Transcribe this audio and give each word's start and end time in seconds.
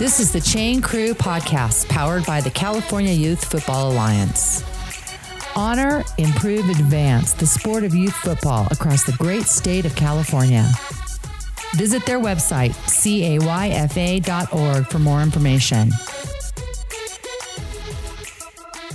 This 0.00 0.18
is 0.18 0.32
the 0.32 0.40
Chain 0.40 0.80
Crew 0.80 1.12
podcast 1.12 1.86
powered 1.90 2.24
by 2.24 2.40
the 2.40 2.48
California 2.48 3.12
Youth 3.12 3.44
Football 3.44 3.92
Alliance. 3.92 4.64
Honor, 5.54 6.02
improve, 6.16 6.70
advance 6.70 7.34
the 7.34 7.44
sport 7.44 7.84
of 7.84 7.94
youth 7.94 8.14
football 8.14 8.66
across 8.70 9.04
the 9.04 9.12
great 9.18 9.42
state 9.42 9.84
of 9.84 9.94
California. 9.94 10.66
Visit 11.74 12.06
their 12.06 12.18
website, 12.18 12.70
cayfa.org, 12.88 14.86
for 14.86 14.98
more 14.98 15.20
information. 15.20 15.90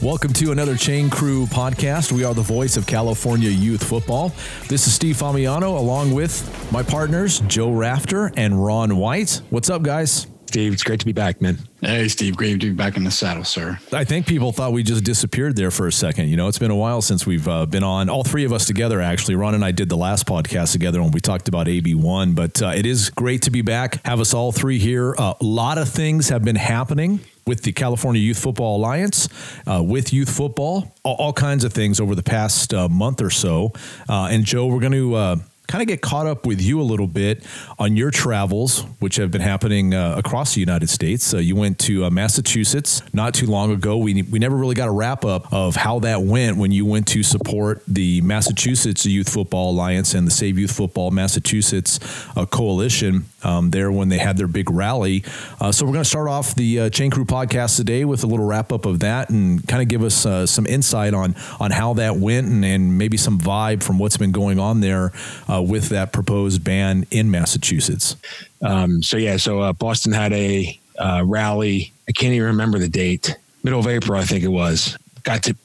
Welcome 0.01 0.33
to 0.33 0.51
another 0.51 0.75
Chain 0.75 1.11
Crew 1.11 1.45
podcast. 1.45 2.13
We 2.13 2.23
are 2.23 2.33
the 2.33 2.41
voice 2.41 2.77
of 2.77 2.87
California 2.87 3.51
youth 3.51 3.83
football. 3.83 4.33
This 4.69 4.87
is 4.87 4.95
Steve 4.95 5.17
Famiano 5.17 5.77
along 5.77 6.15
with 6.15 6.71
my 6.71 6.81
partners, 6.81 7.41
Joe 7.41 7.71
Rafter 7.71 8.31
and 8.35 8.65
Ron 8.65 8.97
White. 8.97 9.43
What's 9.51 9.69
up, 9.69 9.83
guys? 9.83 10.25
Steve, 10.47 10.73
it's 10.73 10.83
great 10.83 10.99
to 10.99 11.05
be 11.05 11.11
back, 11.11 11.41
man. 11.41 11.57
Hey, 11.81 12.07
Steve, 12.07 12.37
great 12.37 12.59
to 12.61 12.69
be 12.69 12.71
back 12.71 12.97
in 12.97 13.03
the 13.03 13.11
saddle, 13.11 13.43
sir. 13.43 13.77
I 13.91 14.03
think 14.03 14.25
people 14.25 14.51
thought 14.51 14.71
we 14.71 14.83
just 14.83 15.03
disappeared 15.03 15.55
there 15.55 15.71
for 15.71 15.87
a 15.87 15.91
second. 15.91 16.29
You 16.29 16.37
know, 16.37 16.47
it's 16.47 16.59
been 16.59 16.71
a 16.71 16.75
while 16.75 17.01
since 17.01 17.25
we've 17.25 17.47
uh, 17.47 17.65
been 17.65 17.83
on. 17.83 18.09
All 18.09 18.23
three 18.23 18.45
of 18.45 18.53
us 18.53 18.65
together, 18.65 19.01
actually. 19.01 19.35
Ron 19.35 19.55
and 19.55 19.65
I 19.65 19.71
did 19.71 19.89
the 19.89 19.97
last 19.97 20.25
podcast 20.25 20.71
together 20.71 21.01
when 21.01 21.11
we 21.11 21.19
talked 21.19 21.47
about 21.47 21.67
AB1, 21.67 22.35
but 22.35 22.61
uh, 22.61 22.67
it 22.69 22.85
is 22.85 23.09
great 23.09 23.41
to 23.43 23.51
be 23.51 23.61
back. 23.61 24.05
Have 24.05 24.19
us 24.19 24.33
all 24.33 24.51
three 24.51 24.79
here. 24.79 25.13
Uh, 25.17 25.33
a 25.39 25.43
lot 25.43 25.77
of 25.77 25.89
things 25.89 26.29
have 26.29 26.43
been 26.43 26.55
happening 26.55 27.19
with 27.45 27.63
the 27.63 27.71
California 27.71 28.21
Youth 28.21 28.39
Football 28.39 28.77
Alliance, 28.77 29.29
uh, 29.67 29.83
with 29.83 30.11
youth 30.11 30.29
football, 30.29 30.95
all, 31.03 31.15
all, 31.15 31.33
kinds 31.33 31.63
of 31.63 31.73
things 31.73 31.99
over 31.99 32.15
the 32.15 32.23
past 32.23 32.73
uh, 32.73 32.89
month 32.89 33.21
or 33.21 33.29
so. 33.29 33.71
Uh, 34.09 34.29
and 34.31 34.45
Joe, 34.45 34.65
we're 34.65 34.79
going 34.79 34.93
to 34.93 35.13
uh, 35.13 35.35
kind 35.67 35.81
of 35.81 35.87
get 35.87 36.01
caught 36.01 36.27
up 36.27 36.45
with 36.45 36.61
you 36.61 36.79
a 36.79 36.83
little 36.83 37.07
bit 37.07 37.43
on 37.79 37.97
your 37.97 38.11
travels, 38.11 38.81
which 38.99 39.15
have 39.17 39.31
been 39.31 39.41
happening 39.41 39.93
uh, 39.93 40.15
across 40.17 40.53
the 40.53 40.59
United 40.59 40.89
States. 40.89 41.33
Uh, 41.33 41.37
you 41.37 41.55
went 41.55 41.79
to 41.79 42.05
uh, 42.05 42.09
Massachusetts 42.09 43.01
not 43.13 43.33
too 43.33 43.47
long 43.47 43.71
ago. 43.71 43.97
We, 43.97 44.21
we 44.23 44.39
never 44.39 44.55
really 44.55 44.75
got 44.75 44.87
a 44.87 44.91
wrap 44.91 45.25
up 45.25 45.51
of 45.51 45.75
how 45.75 45.99
that 45.99 46.21
went 46.21 46.57
when 46.57 46.71
you 46.71 46.85
went 46.85 47.07
to 47.07 47.23
support 47.23 47.81
the 47.87 48.21
Massachusetts 48.21 49.05
Youth 49.05 49.29
Football 49.29 49.71
Alliance 49.71 50.13
and 50.13 50.27
the 50.27 50.31
Save 50.31 50.59
Youth 50.59 50.71
Football 50.71 51.11
Massachusetts 51.11 51.99
uh, 52.35 52.45
Coalition 52.45 53.25
um, 53.43 53.71
there 53.71 53.91
when 53.91 54.09
they 54.09 54.17
had 54.17 54.37
their 54.37 54.47
big 54.47 54.69
rally. 54.69 55.23
Uh, 55.59 55.71
so 55.71 55.85
we're 55.85 55.93
going 55.93 56.03
to 56.03 56.09
start 56.09 56.27
off 56.27 56.55
the 56.55 56.81
uh, 56.81 56.89
Chain 56.89 57.11
Crew 57.11 57.25
podcast 57.25 57.77
today 57.77 58.05
with 58.05 58.23
a 58.23 58.27
little 58.27 58.45
wrap 58.45 58.71
up 58.71 58.85
of 58.85 58.99
that 58.99 59.29
and 59.29 59.67
kind 59.67 59.81
of 59.81 59.87
give 59.87 60.03
us 60.03 60.15
some 60.49 60.65
insight 60.65 61.13
on, 61.13 61.35
on 61.59 61.71
how 61.71 61.93
that 61.93 62.17
went 62.17 62.47
and, 62.47 62.63
and, 62.63 62.85
maybe 62.95 63.17
some 63.17 63.37
vibe 63.37 63.83
from 63.83 63.97
what's 63.97 64.15
been 64.15 64.31
going 64.31 64.59
on 64.59 64.79
there 64.79 65.11
uh, 65.55 65.61
with 65.61 65.89
that 65.89 66.11
proposed 66.11 66.63
ban 66.63 67.05
in 67.11 67.31
Massachusetts? 67.31 68.15
Um, 68.61 69.01
so 69.03 69.17
yeah, 69.17 69.37
so 69.37 69.61
uh, 69.61 69.73
Boston 69.73 70.11
had 70.11 70.33
a 70.33 70.79
uh, 70.97 71.23
rally. 71.25 71.91
I 72.07 72.11
can't 72.11 72.33
even 72.33 72.47
remember 72.47 72.79
the 72.79 72.89
date. 72.89 73.35
Middle 73.63 73.79
of 73.79 73.87
April, 73.87 74.19
I 74.19 74.23
think 74.23 74.43
it 74.43 74.49
was. 74.49 74.97
Got 75.23 75.43
to 75.43 75.55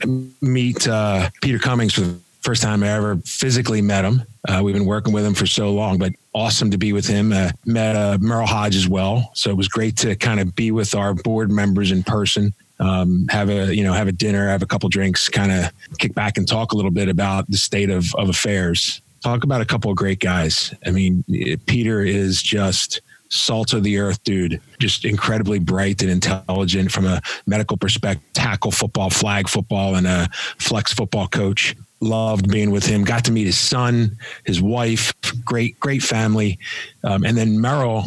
meet 0.41 0.89
uh, 0.89 1.31
Peter 1.43 1.59
Cummings 1.59 1.95
for 1.95 2.01
the 2.01 2.19
first 2.41 2.63
time 2.63 2.83
I 2.83 2.89
ever 2.89 3.17
physically 3.19 3.83
met 3.83 4.05
him. 4.05 4.23
Uh, 4.49 4.63
we've 4.65 4.75
been 4.75 4.87
working 4.87 5.13
with 5.13 5.25
him 5.25 5.35
for 5.35 5.47
so 5.47 5.73
long, 5.73 5.99
but 5.99 6.13
awesome 6.33 6.71
to 6.71 6.79
be 6.79 6.95
with 6.95 7.07
him. 7.07 7.33
Uh, 7.33 7.51
met 7.67 8.21
Merrill 8.21 8.47
Hoge 8.47 8.77
as 8.77 8.89
well, 8.89 9.31
so 9.35 9.51
it 9.51 9.57
was 9.57 9.69
great 9.69 9.97
to 9.99 10.17
kind 10.17 10.41
of 10.41 10.55
be 10.55 10.71
with 10.71 10.95
our 10.95 11.13
board 11.13 11.51
members 11.51 11.93
in 11.93 12.03
person. 12.03 12.55
Um, 12.79 13.27
have 13.29 13.51
a 13.51 13.77
you 13.77 13.85
know 13.85 13.93
have 13.93 14.09
a 14.09 14.13
dinner, 14.13 14.49
have 14.49 14.63
a 14.63 14.67
couple 14.67 14.89
drinks, 14.89 15.29
kind 15.29 15.53
of 15.53 15.71
kick 15.99 16.15
back 16.15 16.39
and 16.39 16.49
talk 16.49 16.73
a 16.73 16.77
little 16.77 16.91
bit 16.91 17.11
about 17.11 17.47
the 17.51 17.59
state 17.59 17.91
of, 17.91 18.15
of 18.15 18.31
affairs 18.31 19.03
talk 19.23 19.45
about 19.45 19.61
a 19.61 19.65
couple 19.67 19.91
of 19.91 19.97
great 19.97 20.21
guys. 20.21 20.75
I 20.87 20.91
mean, 20.91 21.25
Peter 21.67 22.03
is 22.03 22.43
just 22.43 23.01
salt 23.29 23.73
of 23.73 23.85
the 23.85 23.99
earth 23.99 24.23
dude, 24.25 24.61
just 24.79 25.05
incredibly 25.05 25.59
bright 25.59 26.03
and 26.03 26.11
intelligent 26.11 26.91
from 26.91 27.07
a 27.07 27.23
medical 27.47 27.77
perspective, 27.77 28.27
tackle 28.33 28.73
football, 28.73 29.09
flag 29.09 29.49
football, 29.49 29.95
and 29.95 30.07
a 30.07 30.29
flex 30.59 30.93
football 30.93 31.29
coach. 31.29 31.75
Loved 32.03 32.51
being 32.51 32.71
with 32.71 32.87
him. 32.87 33.05
Got 33.05 33.27
to 33.27 33.33
meet 33.33 33.45
his 33.45 33.59
son, 33.59 34.17
his 34.45 34.63
wife. 34.63 35.13
Great, 35.45 35.79
great 35.81 36.03
family. 36.03 36.59
Um, 37.05 37.25
and 37.25 37.37
then 37.37 37.61
Merrill, 37.61 38.07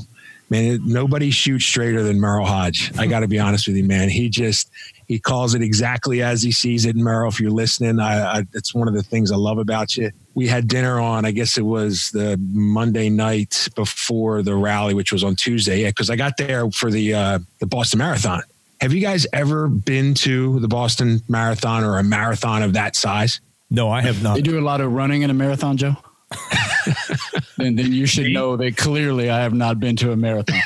man, 0.49 0.79
nobody 0.83 1.29
shoots 1.29 1.65
straighter 1.65 2.01
than 2.01 2.19
Merrill 2.19 2.47
Hoge. 2.47 2.91
I 2.97 3.05
got 3.05 3.19
to 3.19 3.27
be 3.27 3.37
honest 3.37 3.67
with 3.67 3.77
you, 3.77 3.83
man. 3.83 4.09
He 4.09 4.29
just 4.29 4.71
he 5.07 5.19
calls 5.19 5.53
it 5.53 5.61
exactly 5.61 6.23
as 6.23 6.41
he 6.41 6.51
sees 6.51 6.85
it. 6.87 6.95
Merrill, 6.95 7.29
if 7.29 7.39
you're 7.39 7.51
listening, 7.51 7.99
I, 7.99 8.39
I, 8.39 8.43
it's 8.53 8.73
one 8.73 8.87
of 8.87 8.95
the 8.95 9.03
things 9.03 9.31
I 9.31 9.35
love 9.35 9.59
about 9.59 9.95
you 9.95 10.11
we 10.35 10.47
had 10.47 10.67
dinner 10.67 10.99
on, 10.99 11.25
I 11.25 11.31
guess 11.31 11.57
it 11.57 11.63
was 11.63 12.11
the 12.11 12.37
Monday 12.51 13.09
night 13.09 13.67
before 13.75 14.41
the 14.41 14.55
rally, 14.55 14.93
which 14.93 15.11
was 15.11 15.23
on 15.23 15.35
Tuesday. 15.35 15.81
Yeah, 15.81 15.89
because 15.89 16.09
I 16.09 16.15
got 16.15 16.37
there 16.37 16.69
for 16.71 16.89
the 16.89 17.13
uh, 17.13 17.39
the 17.59 17.67
Boston 17.67 17.99
Marathon. 17.99 18.41
Have 18.81 18.93
you 18.93 19.01
guys 19.01 19.25
ever 19.31 19.67
been 19.67 20.13
to 20.15 20.59
the 20.59 20.67
Boston 20.67 21.21
Marathon 21.27 21.83
or 21.83 21.99
a 21.99 22.03
marathon 22.03 22.63
of 22.63 22.73
that 22.73 22.95
size? 22.95 23.39
No, 23.69 23.89
I 23.89 24.01
have 24.01 24.21
not. 24.21 24.35
They 24.35 24.41
do 24.41 24.59
a 24.59 24.61
lot 24.61 24.81
of 24.81 24.91
running 24.91 25.21
in 25.21 25.29
a 25.29 25.33
marathon, 25.33 25.77
Joe. 25.77 25.95
then, 27.57 27.75
then 27.75 27.93
you 27.93 28.05
should 28.05 28.31
know 28.31 28.57
that 28.57 28.75
clearly 28.75 29.29
I 29.29 29.41
have 29.41 29.53
not 29.53 29.79
been 29.79 29.95
to 29.97 30.11
a 30.11 30.15
marathon. 30.15 30.59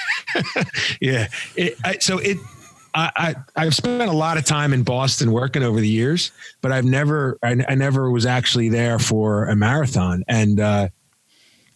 yeah. 1.01 1.27
It, 1.55 1.77
I, 1.83 1.97
so 1.99 2.17
it 2.17 2.37
I, 2.97 3.35
I 3.55 3.63
have 3.65 3.75
spent 3.75 4.09
a 4.09 4.13
lot 4.13 4.37
of 4.37 4.45
time 4.45 4.73
in 4.73 4.83
Boston 4.83 5.31
working 5.31 5.61
over 5.61 5.79
the 5.79 5.87
years, 5.87 6.31
but 6.61 6.71
I've 6.71 6.85
never 6.85 7.37
I, 7.43 7.63
I 7.69 7.75
never 7.75 8.09
was 8.09 8.25
actually 8.25 8.69
there 8.69 8.97
for 8.97 9.45
a 9.45 9.55
marathon, 9.55 10.23
and 10.27 10.59
uh, 10.59 10.89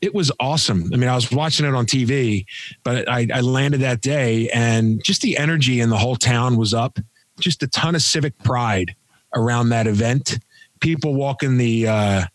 it 0.02 0.16
was 0.16 0.32
awesome. 0.40 0.90
I 0.94 0.98
mean, 0.98 1.10
I 1.10 1.16
was 1.16 1.32
watching 1.32 1.66
it 1.66 1.76
on 1.76 1.86
TV, 1.86 2.46
but 2.84 3.08
I, 3.08 3.28
I 3.34 3.42
landed 3.42 3.82
that 3.82 4.02
day, 4.02 4.50
and 4.50 5.04
just 5.04 5.22
the 5.22 5.38
energy 5.38 5.80
in 5.80 5.90
the 5.90 5.98
whole 5.98 6.16
town 6.16 6.58
was 6.58 6.74
up. 6.74 6.98
Just 7.40 7.62
a 7.62 7.68
ton 7.68 7.96
of 7.96 8.02
civic 8.02 8.38
pride 8.40 8.96
around 9.36 9.70
that 9.70 9.88
event. 9.88 10.40
People 10.80 11.14
walking 11.14 11.58
the, 11.58 11.88
uh, 11.88 12.26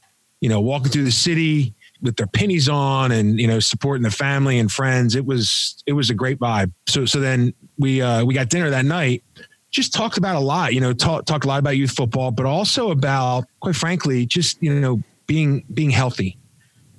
you 0.41 0.49
know, 0.49 0.61
walking 0.61 0.91
through 0.91 1.05
the 1.05 1.11
city 1.11 1.75
with 2.03 2.17
their 2.17 2.27
pennies 2.27 2.69
on 2.69 3.11
and 3.11 3.41
you 3.41 3.47
know 3.47 3.59
supporting 3.59 4.03
the 4.03 4.11
family 4.11 4.59
and 4.59 4.71
friends 4.71 5.15
it 5.15 5.25
was 5.25 5.83
it 5.87 5.95
was 5.95 6.11
a 6.11 6.15
great 6.15 6.39
vibe 6.39 6.71
so 6.87 7.07
so 7.07 7.19
then 7.19 7.55
we 7.79 8.01
uh 8.01 8.25
we 8.25 8.35
got 8.35 8.49
dinner 8.49 8.71
that 8.71 8.85
night 8.85 9.23
just 9.71 9.93
talked 9.93 10.17
about 10.17 10.37
a 10.37 10.41
lot 10.41 10.73
you 10.73 10.81
know 10.81 10.93
talk, 10.93 11.25
talked 11.25 11.45
a 11.45 11.49
lot 11.49 11.59
about 11.59 11.77
youth 11.77 11.91
football 11.91 12.31
but 12.31 12.47
also 12.47 12.91
about 12.91 13.45
quite 13.61 13.77
frankly 13.77 14.25
just 14.27 14.63
you 14.63 14.73
know 14.75 15.03
being 15.27 15.65
being 15.73 15.91
healthy. 15.91 16.39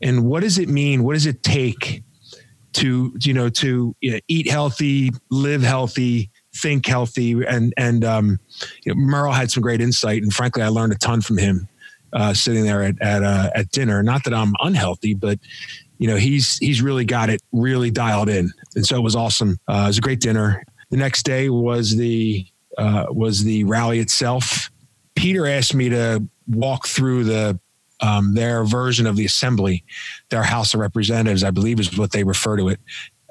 And 0.01 0.25
what 0.25 0.43
does 0.43 0.57
it 0.57 0.69
mean? 0.69 1.03
What 1.03 1.13
does 1.13 1.25
it 1.25 1.41
take 1.43 2.03
to 2.73 3.13
you 3.21 3.33
know 3.33 3.49
to 3.49 3.95
you 4.01 4.11
know, 4.11 4.19
eat 4.27 4.49
healthy 4.49 5.11
live 5.31 5.63
healthy 5.63 6.29
think 6.55 6.85
healthy? 6.85 7.43
And 7.45 7.73
and 7.77 8.05
um 8.05 8.39
you 8.83 8.93
know, 8.93 9.01
Merrill 9.01 9.33
had 9.33 9.51
some 9.51 9.63
great 9.63 9.81
insight 9.81 10.21
and 10.21 10.33
frankly 10.33 10.61
I 10.61 10.67
learned 10.67 10.93
a 10.93 10.97
ton 10.97 11.21
from 11.21 11.37
him 11.37 11.67
uh, 12.13 12.33
sitting 12.33 12.63
there 12.63 12.83
at 12.83 13.01
at, 13.01 13.23
uh, 13.23 13.49
at 13.55 13.71
dinner. 13.71 14.03
Not 14.03 14.23
that 14.25 14.33
I'm 14.33 14.53
unhealthy, 14.61 15.13
but 15.13 15.39
you 15.97 16.07
know 16.07 16.15
he's 16.15 16.57
he's 16.59 16.81
really 16.81 17.05
got 17.05 17.29
it 17.29 17.41
really 17.51 17.91
dialed 17.91 18.29
in, 18.29 18.51
and 18.75 18.85
so 18.85 18.97
it 18.97 19.01
was 19.01 19.15
awesome. 19.15 19.57
Uh, 19.67 19.83
it 19.85 19.87
was 19.87 19.97
a 19.97 20.01
great 20.01 20.19
dinner. 20.19 20.63
The 20.89 20.97
next 20.97 21.23
day 21.23 21.49
was 21.49 21.95
the 21.95 22.45
uh, 22.77 23.05
was 23.09 23.43
the 23.43 23.63
rally 23.63 23.99
itself. 23.99 24.69
Peter 25.15 25.47
asked 25.47 25.73
me 25.73 25.89
to 25.89 26.23
walk 26.47 26.87
through 26.87 27.23
the 27.23 27.59
um, 28.01 28.33
their 28.35 28.63
version 28.63 29.07
of 29.07 29.15
the 29.15 29.25
assembly, 29.25 29.83
their 30.29 30.43
House 30.43 30.73
of 30.73 30.79
Representatives, 30.79 31.43
I 31.43 31.51
believe 31.51 31.79
is 31.79 31.97
what 31.97 32.11
they 32.11 32.23
refer 32.23 32.57
to 32.57 32.69
it 32.69 32.79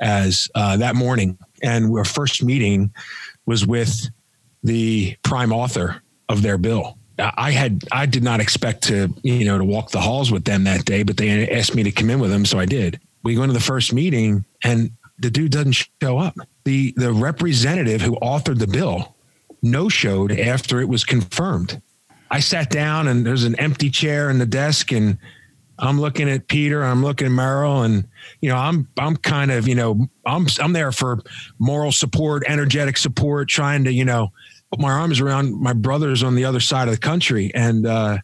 as 0.00 0.48
uh, 0.54 0.77
that 0.78 0.97
morning. 0.97 1.38
And 1.62 1.97
our 1.97 2.04
first 2.04 2.43
meeting 2.43 2.93
was 3.47 3.66
with 3.66 4.09
the 4.62 5.16
prime 5.22 5.53
author 5.53 6.03
of 6.28 6.43
their 6.43 6.59
bill, 6.59 6.98
I 7.18 7.51
had 7.51 7.84
I 7.92 8.07
did 8.07 8.22
not 8.22 8.41
expect 8.41 8.83
to 8.84 9.13
you 9.22 9.45
know 9.45 9.59
to 9.59 9.65
walk 9.65 9.91
the 9.91 10.01
halls 10.01 10.30
with 10.30 10.45
them 10.45 10.65
that 10.65 10.84
day, 10.84 11.03
but 11.03 11.16
they 11.16 11.48
asked 11.51 11.74
me 11.74 11.83
to 11.83 11.92
come 11.92 12.10
in 12.10 12.21
with 12.21 12.30
them, 12.30 12.45
so 12.45 12.59
I 12.59 12.66
did. 12.66 13.01
We 13.22 13.34
go 13.34 13.42
into 13.42 13.54
the 13.54 13.60
first 13.60 13.92
meeting, 13.92 14.45
and 14.63 14.91
the 15.18 15.30
dude 15.30 15.53
doesn't 15.53 15.86
show 16.03 16.18
up. 16.18 16.34
the 16.65 16.92
The 16.97 17.13
representative 17.13 18.01
who 18.03 18.16
authored 18.16 18.59
the 18.59 18.66
bill 18.66 19.15
no 19.63 19.89
showed 19.89 20.33
after 20.33 20.80
it 20.80 20.89
was 20.89 21.04
confirmed. 21.04 21.80
I 22.30 22.41
sat 22.41 22.71
down, 22.71 23.09
and 23.09 23.24
there's 23.24 23.45
an 23.45 23.59
empty 23.59 23.91
chair 23.91 24.30
in 24.30 24.39
the 24.39 24.47
desk, 24.47 24.92
and 24.92 25.18
I'm 25.78 26.01
looking 26.01 26.28
at 26.28 26.48
Peter, 26.48 26.83
I'm 26.83 27.03
looking 27.03 27.27
at 27.27 27.33
Merrill, 27.33 27.83
and 27.83 28.07
you 28.41 28.48
know, 28.48 28.57
I'm 28.57 28.89
I'm 28.98 29.16
kind 29.16 29.51
of 29.51 29.68
you 29.68 29.74
know 29.74 30.09
I'm 30.24 30.47
I'm 30.60 30.72
there 30.72 30.92
for 30.92 31.21
moral 31.59 31.92
support, 31.92 32.45
energetic 32.47 32.97
support, 32.97 33.48
trying 33.48 33.84
to 33.84 33.92
you 33.92 34.04
know 34.04 34.33
my 34.78 34.91
arms 34.91 35.21
around 35.21 35.61
my 35.61 35.73
brothers 35.73 36.23
on 36.23 36.34
the 36.34 36.45
other 36.45 36.61
side 36.61 36.89
of 36.89 36.95
the 36.95 37.01
country. 37.01 37.51
And, 37.55 37.87
uh, 37.87 38.19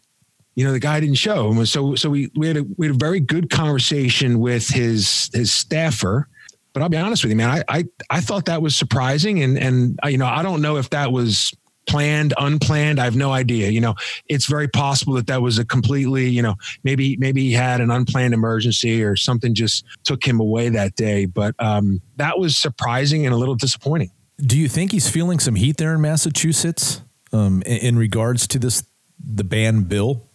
you 0.55 0.63
know, 0.63 0.71
the 0.71 0.79
guy 0.79 0.99
didn't 0.99 1.15
show. 1.15 1.63
So, 1.63 1.95
so 1.95 2.09
we, 2.09 2.29
we 2.35 2.47
had 2.47 2.57
a, 2.57 2.63
we 2.77 2.87
had 2.87 2.95
a 2.95 2.97
very 2.99 3.19
good 3.19 3.49
conversation 3.49 4.39
with 4.39 4.69
his, 4.69 5.29
his 5.33 5.53
staffer, 5.53 6.27
but 6.73 6.81
I'll 6.81 6.89
be 6.89 6.97
honest 6.97 7.23
with 7.23 7.31
you, 7.31 7.35
man, 7.35 7.49
I, 7.49 7.63
I, 7.79 7.85
I 8.09 8.21
thought 8.21 8.45
that 8.45 8.61
was 8.61 8.75
surprising. 8.75 9.41
And, 9.41 9.57
and, 9.57 9.99
uh, 10.03 10.07
you 10.07 10.17
know, 10.17 10.27
I 10.27 10.43
don't 10.43 10.61
know 10.61 10.77
if 10.77 10.89
that 10.91 11.11
was 11.11 11.53
planned, 11.85 12.33
unplanned. 12.37 12.99
I 12.99 13.03
have 13.03 13.15
no 13.15 13.31
idea. 13.31 13.69
You 13.69 13.81
know, 13.81 13.95
it's 14.27 14.45
very 14.47 14.67
possible 14.67 15.13
that 15.15 15.27
that 15.27 15.41
was 15.41 15.59
a 15.59 15.65
completely, 15.65 16.29
you 16.29 16.41
know, 16.41 16.55
maybe 16.83 17.17
maybe 17.17 17.41
he 17.41 17.51
had 17.51 17.81
an 17.81 17.91
unplanned 17.91 18.33
emergency 18.33 19.03
or 19.03 19.15
something 19.15 19.53
just 19.53 19.85
took 20.03 20.25
him 20.25 20.39
away 20.39 20.69
that 20.69 20.95
day. 20.95 21.25
But 21.25 21.55
um, 21.59 22.01
that 22.17 22.39
was 22.39 22.57
surprising 22.57 23.25
and 23.25 23.33
a 23.33 23.37
little 23.37 23.55
disappointing. 23.55 24.11
Do 24.45 24.57
you 24.57 24.67
think 24.67 24.91
he's 24.91 25.09
feeling 25.09 25.39
some 25.39 25.55
heat 25.55 25.77
there 25.77 25.93
in 25.93 26.01
Massachusetts 26.01 27.01
um, 27.31 27.61
in, 27.63 27.77
in, 27.77 27.97
regards 27.97 28.47
to 28.47 28.59
this 28.59 28.83
the 29.23 29.43
ban 29.43 29.83
bill? 29.83 30.27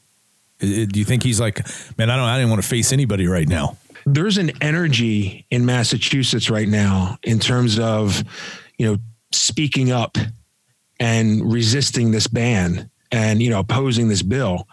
Do 0.60 0.88
you 0.94 1.05
think 1.05 1.22
he's 1.22 1.40
like, 1.40 1.58
man, 1.99 2.10
I 2.10 2.16
don't, 2.16 2.25
I 2.25 2.37
didn't 2.37 2.50
want 2.50 2.62
to 2.62 2.69
face 2.69 2.93
anybody 2.93 3.26
right 3.26 3.46
now. 3.46 3.76
There's 4.06 4.38
an 4.38 4.52
energy 4.60 5.46
in 5.50 5.66
Massachusetts 5.66 6.50
right 6.50 6.69
now 6.69 7.19
in 7.22 7.38
terms 7.38 7.78
of, 7.78 8.25
you 8.78 8.87
know, 8.87 8.99
speaking 9.31 9.93
up 9.93 10.16
and 10.99 11.52
resisting 11.52 12.10
this 12.10 12.26
ban 12.26 12.90
and 13.10 13.43
you 13.43 13.50
know 13.50 13.60
opposing 13.60 14.08
this 14.08 14.22
bill. 14.22 14.69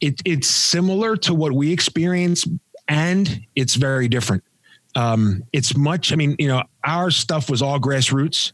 It, 0.00 0.20
it's 0.24 0.48
similar 0.48 1.16
to 1.18 1.34
what 1.34 1.52
we 1.52 1.72
experience, 1.72 2.46
and 2.86 3.44
it's 3.56 3.74
very 3.74 4.08
different. 4.08 4.44
Um, 4.98 5.44
it's 5.52 5.76
much. 5.76 6.12
I 6.12 6.16
mean, 6.16 6.34
you 6.40 6.48
know, 6.48 6.64
our 6.82 7.12
stuff 7.12 7.48
was 7.48 7.62
all 7.62 7.78
grassroots. 7.78 8.52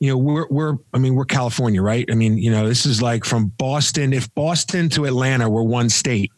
You 0.00 0.08
know, 0.08 0.16
we're 0.16 0.48
we're. 0.48 0.78
I 0.94 0.98
mean, 0.98 1.14
we're 1.14 1.26
California, 1.26 1.82
right? 1.82 2.08
I 2.10 2.14
mean, 2.14 2.38
you 2.38 2.50
know, 2.50 2.66
this 2.66 2.86
is 2.86 3.02
like 3.02 3.26
from 3.26 3.48
Boston. 3.58 4.14
If 4.14 4.34
Boston 4.34 4.88
to 4.90 5.04
Atlanta 5.04 5.50
were 5.50 5.62
one 5.62 5.90
state, 5.90 6.32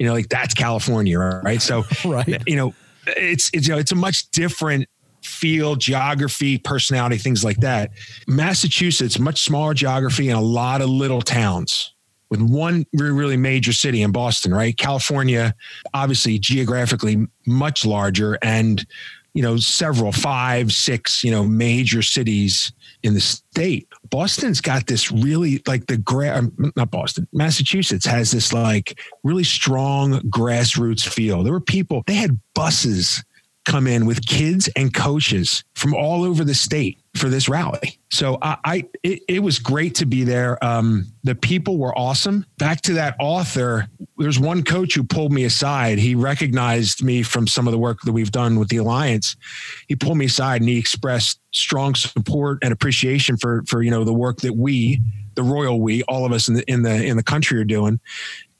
you 0.00 0.06
know, 0.06 0.12
like 0.12 0.28
that's 0.28 0.54
California, 0.54 1.18
right? 1.18 1.62
So, 1.62 1.84
right. 2.04 2.42
You 2.48 2.56
know, 2.56 2.74
it's 3.06 3.48
it's 3.54 3.68
you 3.68 3.74
know, 3.74 3.78
it's 3.78 3.92
a 3.92 3.96
much 3.96 4.28
different 4.32 4.88
feel, 5.22 5.76
geography, 5.76 6.58
personality, 6.58 7.16
things 7.16 7.44
like 7.44 7.58
that. 7.58 7.92
Massachusetts, 8.26 9.20
much 9.20 9.42
smaller 9.42 9.72
geography 9.72 10.28
and 10.28 10.36
a 10.36 10.42
lot 10.42 10.82
of 10.82 10.90
little 10.90 11.22
towns 11.22 11.93
with 12.30 12.40
one 12.40 12.84
really, 12.92 13.36
major 13.36 13.72
city 13.72 14.02
in 14.02 14.12
Boston, 14.12 14.52
right? 14.52 14.76
California, 14.76 15.54
obviously 15.92 16.38
geographically 16.38 17.26
much 17.46 17.84
larger 17.84 18.38
and, 18.42 18.86
you 19.34 19.42
know, 19.42 19.56
several, 19.56 20.12
five, 20.12 20.72
six, 20.72 21.22
you 21.22 21.30
know, 21.30 21.44
major 21.44 22.02
cities 22.02 22.72
in 23.02 23.14
the 23.14 23.20
state. 23.20 23.86
Boston's 24.10 24.60
got 24.60 24.86
this 24.86 25.12
really 25.12 25.62
like 25.66 25.86
the 25.86 25.96
gra- 25.96 26.38
um, 26.38 26.72
not 26.76 26.90
Boston, 26.90 27.28
Massachusetts 27.32 28.06
has 28.06 28.30
this 28.30 28.52
like 28.52 28.98
really 29.22 29.44
strong 29.44 30.20
grassroots 30.22 31.06
feel. 31.06 31.42
There 31.42 31.52
were 31.52 31.60
people, 31.60 32.02
they 32.06 32.14
had 32.14 32.38
buses 32.54 33.22
come 33.64 33.86
in 33.86 34.06
with 34.06 34.26
kids 34.26 34.68
and 34.76 34.92
coaches 34.92 35.64
from 35.74 35.94
all 35.94 36.24
over 36.24 36.44
the 36.44 36.54
state 36.54 37.00
for 37.16 37.28
this 37.28 37.48
rally. 37.48 37.98
So 38.10 38.38
I, 38.42 38.56
I 38.64 38.84
it, 39.02 39.22
it, 39.28 39.38
was 39.40 39.58
great 39.58 39.94
to 39.96 40.06
be 40.06 40.24
there. 40.24 40.62
Um, 40.64 41.06
the 41.22 41.34
people 41.34 41.78
were 41.78 41.96
awesome. 41.96 42.44
Back 42.58 42.80
to 42.82 42.94
that 42.94 43.14
author, 43.20 43.86
there's 44.18 44.40
one 44.40 44.64
coach 44.64 44.94
who 44.94 45.04
pulled 45.04 45.32
me 45.32 45.44
aside. 45.44 45.98
He 45.98 46.14
recognized 46.14 47.04
me 47.04 47.22
from 47.22 47.46
some 47.46 47.68
of 47.68 47.72
the 47.72 47.78
work 47.78 48.00
that 48.02 48.12
we've 48.12 48.32
done 48.32 48.58
with 48.58 48.68
the 48.68 48.78
alliance. 48.78 49.36
He 49.86 49.96
pulled 49.96 50.18
me 50.18 50.26
aside 50.26 50.60
and 50.60 50.68
he 50.68 50.78
expressed 50.78 51.40
strong 51.52 51.94
support 51.94 52.58
and 52.62 52.72
appreciation 52.72 53.36
for 53.36 53.62
for 53.66 53.82
you 53.82 53.90
know 53.90 54.02
the 54.02 54.12
work 54.12 54.40
that 54.40 54.54
we 54.54 55.00
the 55.36 55.42
royal 55.42 55.80
we 55.80 56.02
all 56.04 56.26
of 56.26 56.32
us 56.32 56.48
in 56.48 56.54
the 56.54 56.70
in 56.70 56.82
the 56.82 57.04
in 57.04 57.16
the 57.16 57.22
country 57.22 57.60
are 57.60 57.64
doing 57.64 58.00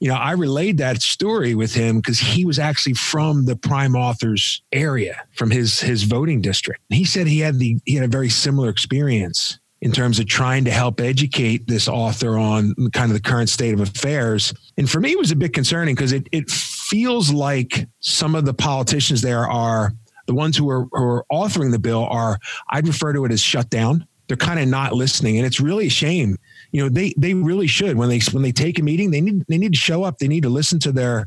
you 0.01 0.09
know, 0.09 0.17
I 0.17 0.33
relayed 0.33 0.79
that 0.79 1.03
story 1.03 1.55
with 1.55 1.75
him 1.75 1.97
because 1.97 2.19
he 2.19 2.45
was 2.45 2.59
actually 2.59 2.95
from 2.95 3.47
the 3.47 3.57
prime 3.57 3.95
authors 3.95 4.63
area, 4.73 5.23
from 5.33 5.51
his 5.51 5.81
his 5.81 6.03
voting 6.03 6.41
district. 6.41 6.81
He 6.91 7.05
said 7.05 7.27
he 7.27 7.41
had 7.41 7.59
the 7.59 7.79
he 7.85 7.95
had 7.95 8.05
a 8.05 8.09
very 8.09 8.29
similar 8.29 8.69
experience 8.69 9.59
in 9.81 9.93
terms 9.93 10.19
of 10.19 10.27
trying 10.27 10.65
to 10.65 10.71
help 10.71 11.01
educate 11.01 11.67
this 11.67 11.89
author 11.89 12.39
on 12.39 12.75
kind 12.93 13.11
of 13.11 13.15
the 13.15 13.21
current 13.21 13.51
state 13.51 13.75
of 13.75 13.81
affairs. 13.81 14.55
And 14.79 14.89
for 14.89 14.99
me, 14.99 15.13
it 15.13 15.19
was 15.19 15.31
a 15.31 15.37
bit 15.37 15.53
concerning 15.53 15.95
because 15.95 16.13
it 16.13 16.29
it 16.33 16.51
feels 16.51 17.33
like 17.33 17.87
some 18.01 18.35
of 18.35 18.45
the 18.45 18.55
politicians 18.55 19.21
there 19.21 19.49
are 19.49 19.93
the 20.27 20.35
ones 20.35 20.57
who 20.57 20.69
are 20.71 20.87
who 20.93 21.03
are 21.03 21.25
authoring 21.31 21.71
the 21.71 21.79
bill 21.79 22.07
are 22.07 22.39
I'd 22.71 22.87
refer 22.89 23.13
to 23.13 23.25
it 23.25 23.33
as 23.33 23.41
shut 23.41 23.71
down. 23.71 24.07
They're 24.27 24.37
kind 24.37 24.59
of 24.59 24.69
not 24.69 24.95
listening, 24.95 25.37
and 25.37 25.47
it's 25.47 25.61
really 25.61 25.87
a 25.87 25.91
shame. 25.91 26.39
You 26.73 26.83
know 26.83 26.89
they 26.89 27.15
they 27.17 27.35
really 27.35 27.67
should. 27.67 27.97
When 27.97 28.09
they 28.09 28.21
when 28.33 28.43
they 28.43 28.53
take 28.53 28.79
a 28.79 28.83
meeting 28.83 29.11
they 29.11 29.21
need 29.21 29.45
they 29.49 29.59
need 29.59 29.73
to 29.73 29.79
show 29.79 30.03
up. 30.03 30.19
They 30.19 30.29
need 30.29 30.43
to 30.45 30.49
listen 30.49 30.79
to 30.81 30.93
their 30.93 31.27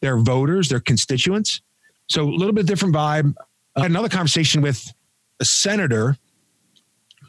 their 0.00 0.18
voters 0.18 0.68
their 0.68 0.80
constituents. 0.80 1.60
So 2.08 2.24
a 2.24 2.30
little 2.30 2.54
bit 2.54 2.66
different 2.66 2.94
vibe. 2.94 3.34
I 3.76 3.82
had 3.82 3.90
another 3.90 4.08
conversation 4.08 4.62
with 4.62 4.92
a 5.40 5.44
senator 5.44 6.16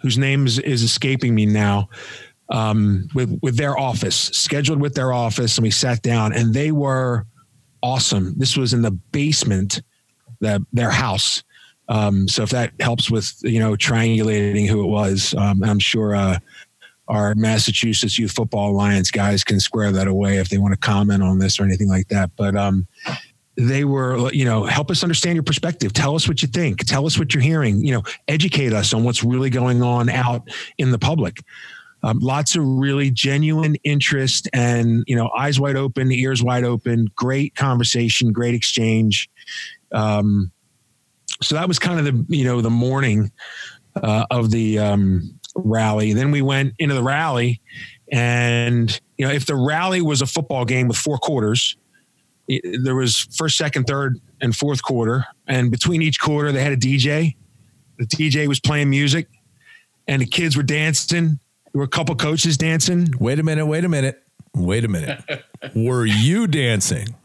whose 0.01 0.17
name 0.17 0.47
is, 0.47 0.57
is 0.59 0.83
escaping 0.83 1.35
me 1.35 1.45
now 1.45 1.89
um, 2.49 3.07
with 3.13 3.37
with 3.41 3.57
their 3.57 3.77
office 3.77 4.15
scheduled 4.15 4.81
with 4.81 4.95
their 4.95 5.11
office 5.11 5.57
and 5.57 5.63
we 5.63 5.71
sat 5.71 6.01
down 6.01 6.33
and 6.33 6.53
they 6.53 6.71
were 6.71 7.25
awesome. 7.83 8.33
This 8.37 8.57
was 8.57 8.73
in 8.73 8.81
the 8.81 8.91
basement 8.91 9.81
the, 10.39 10.65
their 10.73 10.89
house 10.89 11.43
um, 11.89 12.27
so 12.27 12.43
if 12.43 12.49
that 12.49 12.71
helps 12.79 13.11
with 13.11 13.33
you 13.41 13.59
know 13.59 13.73
triangulating 13.73 14.67
who 14.67 14.83
it 14.83 14.87
was 14.87 15.35
um, 15.37 15.63
i'm 15.63 15.79
sure 15.79 16.15
uh, 16.15 16.39
our 17.09 17.33
Massachusetts 17.35 18.19
Youth 18.19 18.31
Football 18.31 18.69
Alliance 18.69 19.09
guys 19.09 19.43
can 19.43 19.59
square 19.59 19.91
that 19.91 20.07
away 20.07 20.37
if 20.37 20.49
they 20.49 20.59
want 20.59 20.73
to 20.73 20.79
comment 20.79 21.23
on 21.23 21.39
this 21.39 21.59
or 21.59 21.63
anything 21.63 21.89
like 21.89 22.07
that. 22.09 22.29
But 22.37 22.55
um, 22.55 22.87
they 23.57 23.83
were, 23.83 24.31
you 24.31 24.45
know, 24.45 24.63
help 24.63 24.91
us 24.91 25.03
understand 25.03 25.35
your 25.35 25.43
perspective. 25.43 25.91
Tell 25.91 26.15
us 26.15 26.27
what 26.27 26.41
you 26.43 26.47
think. 26.47 26.85
Tell 26.85 27.07
us 27.07 27.17
what 27.17 27.33
you're 27.33 27.43
hearing. 27.43 27.83
You 27.83 27.95
know, 27.95 28.03
educate 28.27 28.73
us 28.73 28.93
on 28.93 29.03
what's 29.03 29.23
really 29.23 29.49
going 29.49 29.81
on 29.81 30.07
out 30.09 30.47
in 30.77 30.91
the 30.91 30.99
public. 30.99 31.39
Um, 32.03 32.19
lots 32.19 32.55
of 32.55 32.63
really 32.63 33.11
genuine 33.11 33.75
interest 33.83 34.47
and 34.53 35.03
you 35.05 35.17
know 35.17 35.29
eyes 35.37 35.59
wide 35.59 35.75
open 35.75 36.09
ears 36.13 36.41
wide 36.41 36.63
open 36.63 37.07
great 37.13 37.55
conversation 37.55 38.31
great 38.31 38.55
exchange 38.55 39.29
um, 39.91 40.49
so 41.41 41.55
that 41.55 41.67
was 41.67 41.79
kind 41.79 41.99
of 41.99 42.05
the 42.05 42.35
you 42.35 42.43
know 42.43 42.61
the 42.61 42.69
morning 42.69 43.31
uh, 43.95 44.25
of 44.31 44.51
the 44.51 44.79
um, 44.79 45.39
rally. 45.55 46.13
Then 46.13 46.31
we 46.31 46.41
went 46.41 46.73
into 46.79 46.95
the 46.95 47.03
rally, 47.03 47.61
and 48.11 48.99
you 49.17 49.25
know, 49.25 49.33
if 49.33 49.45
the 49.45 49.55
rally 49.55 50.01
was 50.01 50.21
a 50.21 50.25
football 50.25 50.65
game 50.65 50.87
with 50.87 50.97
four 50.97 51.17
quarters, 51.17 51.77
it, 52.47 52.83
there 52.83 52.95
was 52.95 53.27
first, 53.35 53.57
second, 53.57 53.85
third, 53.85 54.19
and 54.41 54.55
fourth 54.55 54.81
quarter, 54.81 55.25
and 55.47 55.71
between 55.71 56.01
each 56.01 56.19
quarter 56.19 56.51
they 56.51 56.63
had 56.63 56.73
a 56.73 56.77
DJ. 56.77 57.35
The 57.97 58.05
DJ 58.05 58.47
was 58.47 58.61
playing 58.61 58.89
music, 58.89 59.27
and 60.07 60.21
the 60.21 60.25
kids 60.25 60.55
were 60.55 60.63
dancing. 60.63 61.39
There 61.71 61.79
were 61.79 61.83
a 61.83 61.87
couple 61.87 62.15
coaches 62.15 62.57
dancing. 62.57 63.13
Wait 63.19 63.39
a 63.39 63.43
minute! 63.43 63.65
Wait 63.65 63.83
a 63.83 63.89
minute! 63.89 64.23
Wait 64.55 64.85
a 64.85 64.87
minute! 64.87 65.21
were 65.75 66.05
you 66.05 66.47
dancing? 66.47 67.15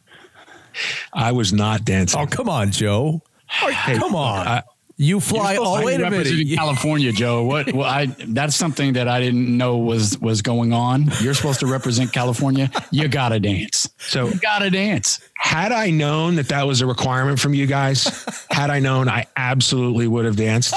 I 1.13 1.31
was 1.33 1.53
not 1.53 1.85
dancing. 1.85 2.21
Oh, 2.21 2.27
come 2.27 2.49
on, 2.49 2.73
Joe. 2.73 3.23
Hey, 3.47 3.99
come 3.99 4.15
on. 4.15 4.47
I, 4.47 4.63
you 4.97 5.19
fly 5.19 5.57
all 5.57 5.79
the 5.79 5.85
way 5.85 5.97
to 5.97 6.05
representing 6.05 6.57
California, 6.57 7.11
Joe. 7.11 7.43
What? 7.43 7.73
Well, 7.73 7.89
I 7.89 8.07
that's 8.29 8.55
something 8.55 8.93
that 8.93 9.09
I 9.09 9.19
didn't 9.19 9.57
know 9.57 9.77
was 9.79 10.17
was 10.21 10.41
going 10.41 10.73
on. 10.73 11.11
You're 11.21 11.35
supposed 11.35 11.61
to 11.61 11.67
represent 11.67 12.13
California. 12.13 12.71
You 12.93 13.09
gotta 13.09 13.41
dance. 13.41 13.89
So 13.99 14.29
you 14.29 14.39
gotta 14.39 14.71
dance. 14.71 15.21
Had 15.37 15.73
I 15.73 15.91
known 15.91 16.37
that 16.37 16.49
that 16.49 16.65
was 16.67 16.81
a 16.81 16.87
requirement 16.87 17.41
from 17.41 17.55
you 17.55 17.67
guys, 17.67 18.25
had 18.51 18.71
I 18.71 18.79
known, 18.79 19.09
I 19.09 19.27
absolutely 19.37 20.07
would 20.07 20.25
have 20.27 20.37
danced. 20.37 20.75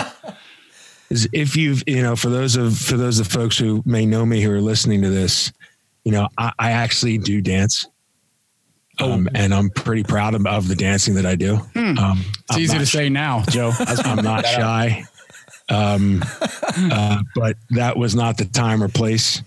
Is 1.10 1.30
if 1.32 1.56
you've 1.56 1.84
you 1.86 2.02
know 2.02 2.16
for 2.16 2.30
those 2.30 2.56
of 2.56 2.76
for 2.76 2.98
those 2.98 3.20
of 3.20 3.28
folks 3.28 3.58
who 3.58 3.84
may 3.86 4.06
know 4.06 4.26
me 4.26 4.42
who 4.42 4.52
are 4.52 4.62
listening 4.62 5.04
to 5.04 5.10
this, 5.10 5.54
you 6.04 6.12
know 6.12 6.28
I, 6.40 6.52
I 6.58 6.72
actually 6.72 7.20
do 7.20 7.40
dance. 7.40 7.86
Um, 9.00 9.30
and 9.36 9.54
I'm 9.54 9.70
pretty 9.70 10.04
proud 10.04 10.34
of, 10.34 10.46
of, 10.46 10.68
the 10.68 10.76
dancing 10.76 11.16
that 11.16 11.26
I 11.26 11.36
do. 11.36 11.58
Hmm. 11.58 11.98
Um, 11.98 12.26
it's 12.28 12.38
I'm 12.52 12.60
easy 12.60 12.78
to 12.78 12.86
say 12.86 13.10
now, 13.10 13.44
Joe. 13.50 13.72
I'm 13.80 14.24
not 14.24 14.46
shy, 14.46 15.04
um, 15.70 16.24
uh, 16.42 17.22
but 17.36 17.58
that 17.72 17.98
was 17.98 18.16
not 18.16 18.38
the 18.38 18.46
time 18.46 18.82
or 18.82 18.88
place 18.88 19.44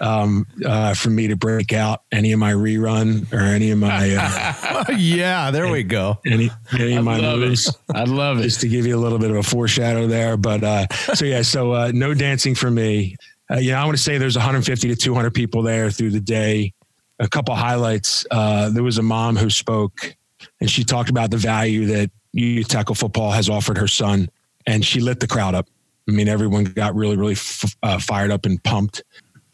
um, 0.00 0.46
uh, 0.64 0.94
for 0.94 1.10
me 1.10 1.28
to 1.28 1.36
break 1.36 1.72
out 1.72 2.02
any 2.12 2.32
of 2.32 2.38
my 2.38 2.52
rerun 2.52 3.30
or 3.32 3.40
any 3.40 3.70
of 3.70 3.78
my. 3.78 4.14
Uh, 4.14 4.84
yeah, 4.96 5.50
there 5.50 5.70
we 5.70 5.82
go. 5.82 6.18
Any, 6.26 6.50
any 6.72 6.96
of 6.96 7.04
my 7.04 7.20
moves. 7.20 7.76
I 7.94 8.04
love 8.04 8.38
it. 8.38 8.42
Just 8.42 8.60
to 8.60 8.68
give 8.68 8.86
you 8.86 8.96
a 8.96 9.00
little 9.00 9.18
bit 9.18 9.30
of 9.30 9.36
a 9.36 9.42
foreshadow 9.42 10.06
there, 10.06 10.36
but 10.36 10.62
uh, 10.62 10.86
so 11.14 11.24
yeah, 11.24 11.42
so 11.42 11.72
uh, 11.72 11.92
no 11.94 12.14
dancing 12.14 12.54
for 12.54 12.70
me. 12.70 13.16
Uh, 13.50 13.56
you 13.56 13.72
know, 13.72 13.78
I 13.78 13.84
want 13.84 13.96
to 13.96 14.02
say 14.02 14.18
there's 14.18 14.36
150 14.36 14.88
to 14.88 14.96
200 14.96 15.32
people 15.32 15.62
there 15.62 15.90
through 15.90 16.10
the 16.10 16.20
day 16.20 16.74
a 17.18 17.28
couple 17.28 17.54
highlights. 17.54 18.26
Uh, 18.30 18.70
there 18.70 18.82
was 18.82 18.98
a 18.98 19.02
mom 19.02 19.36
who 19.36 19.50
spoke, 19.50 20.16
and 20.60 20.70
she 20.70 20.84
talked 20.84 21.10
about 21.10 21.30
the 21.30 21.36
value 21.36 21.86
that 21.86 22.10
youth 22.32 22.68
tackle 22.68 22.94
football 22.94 23.30
has 23.32 23.48
offered 23.48 23.78
her 23.78 23.88
son, 23.88 24.28
and 24.66 24.84
she 24.84 25.00
lit 25.00 25.20
the 25.20 25.26
crowd 25.26 25.54
up. 25.54 25.68
I 26.08 26.12
mean, 26.12 26.28
everyone 26.28 26.64
got 26.64 26.94
really, 26.94 27.16
really 27.16 27.32
f- 27.34 27.76
uh, 27.82 27.98
fired 27.98 28.30
up 28.30 28.46
and 28.46 28.62
pumped. 28.62 29.02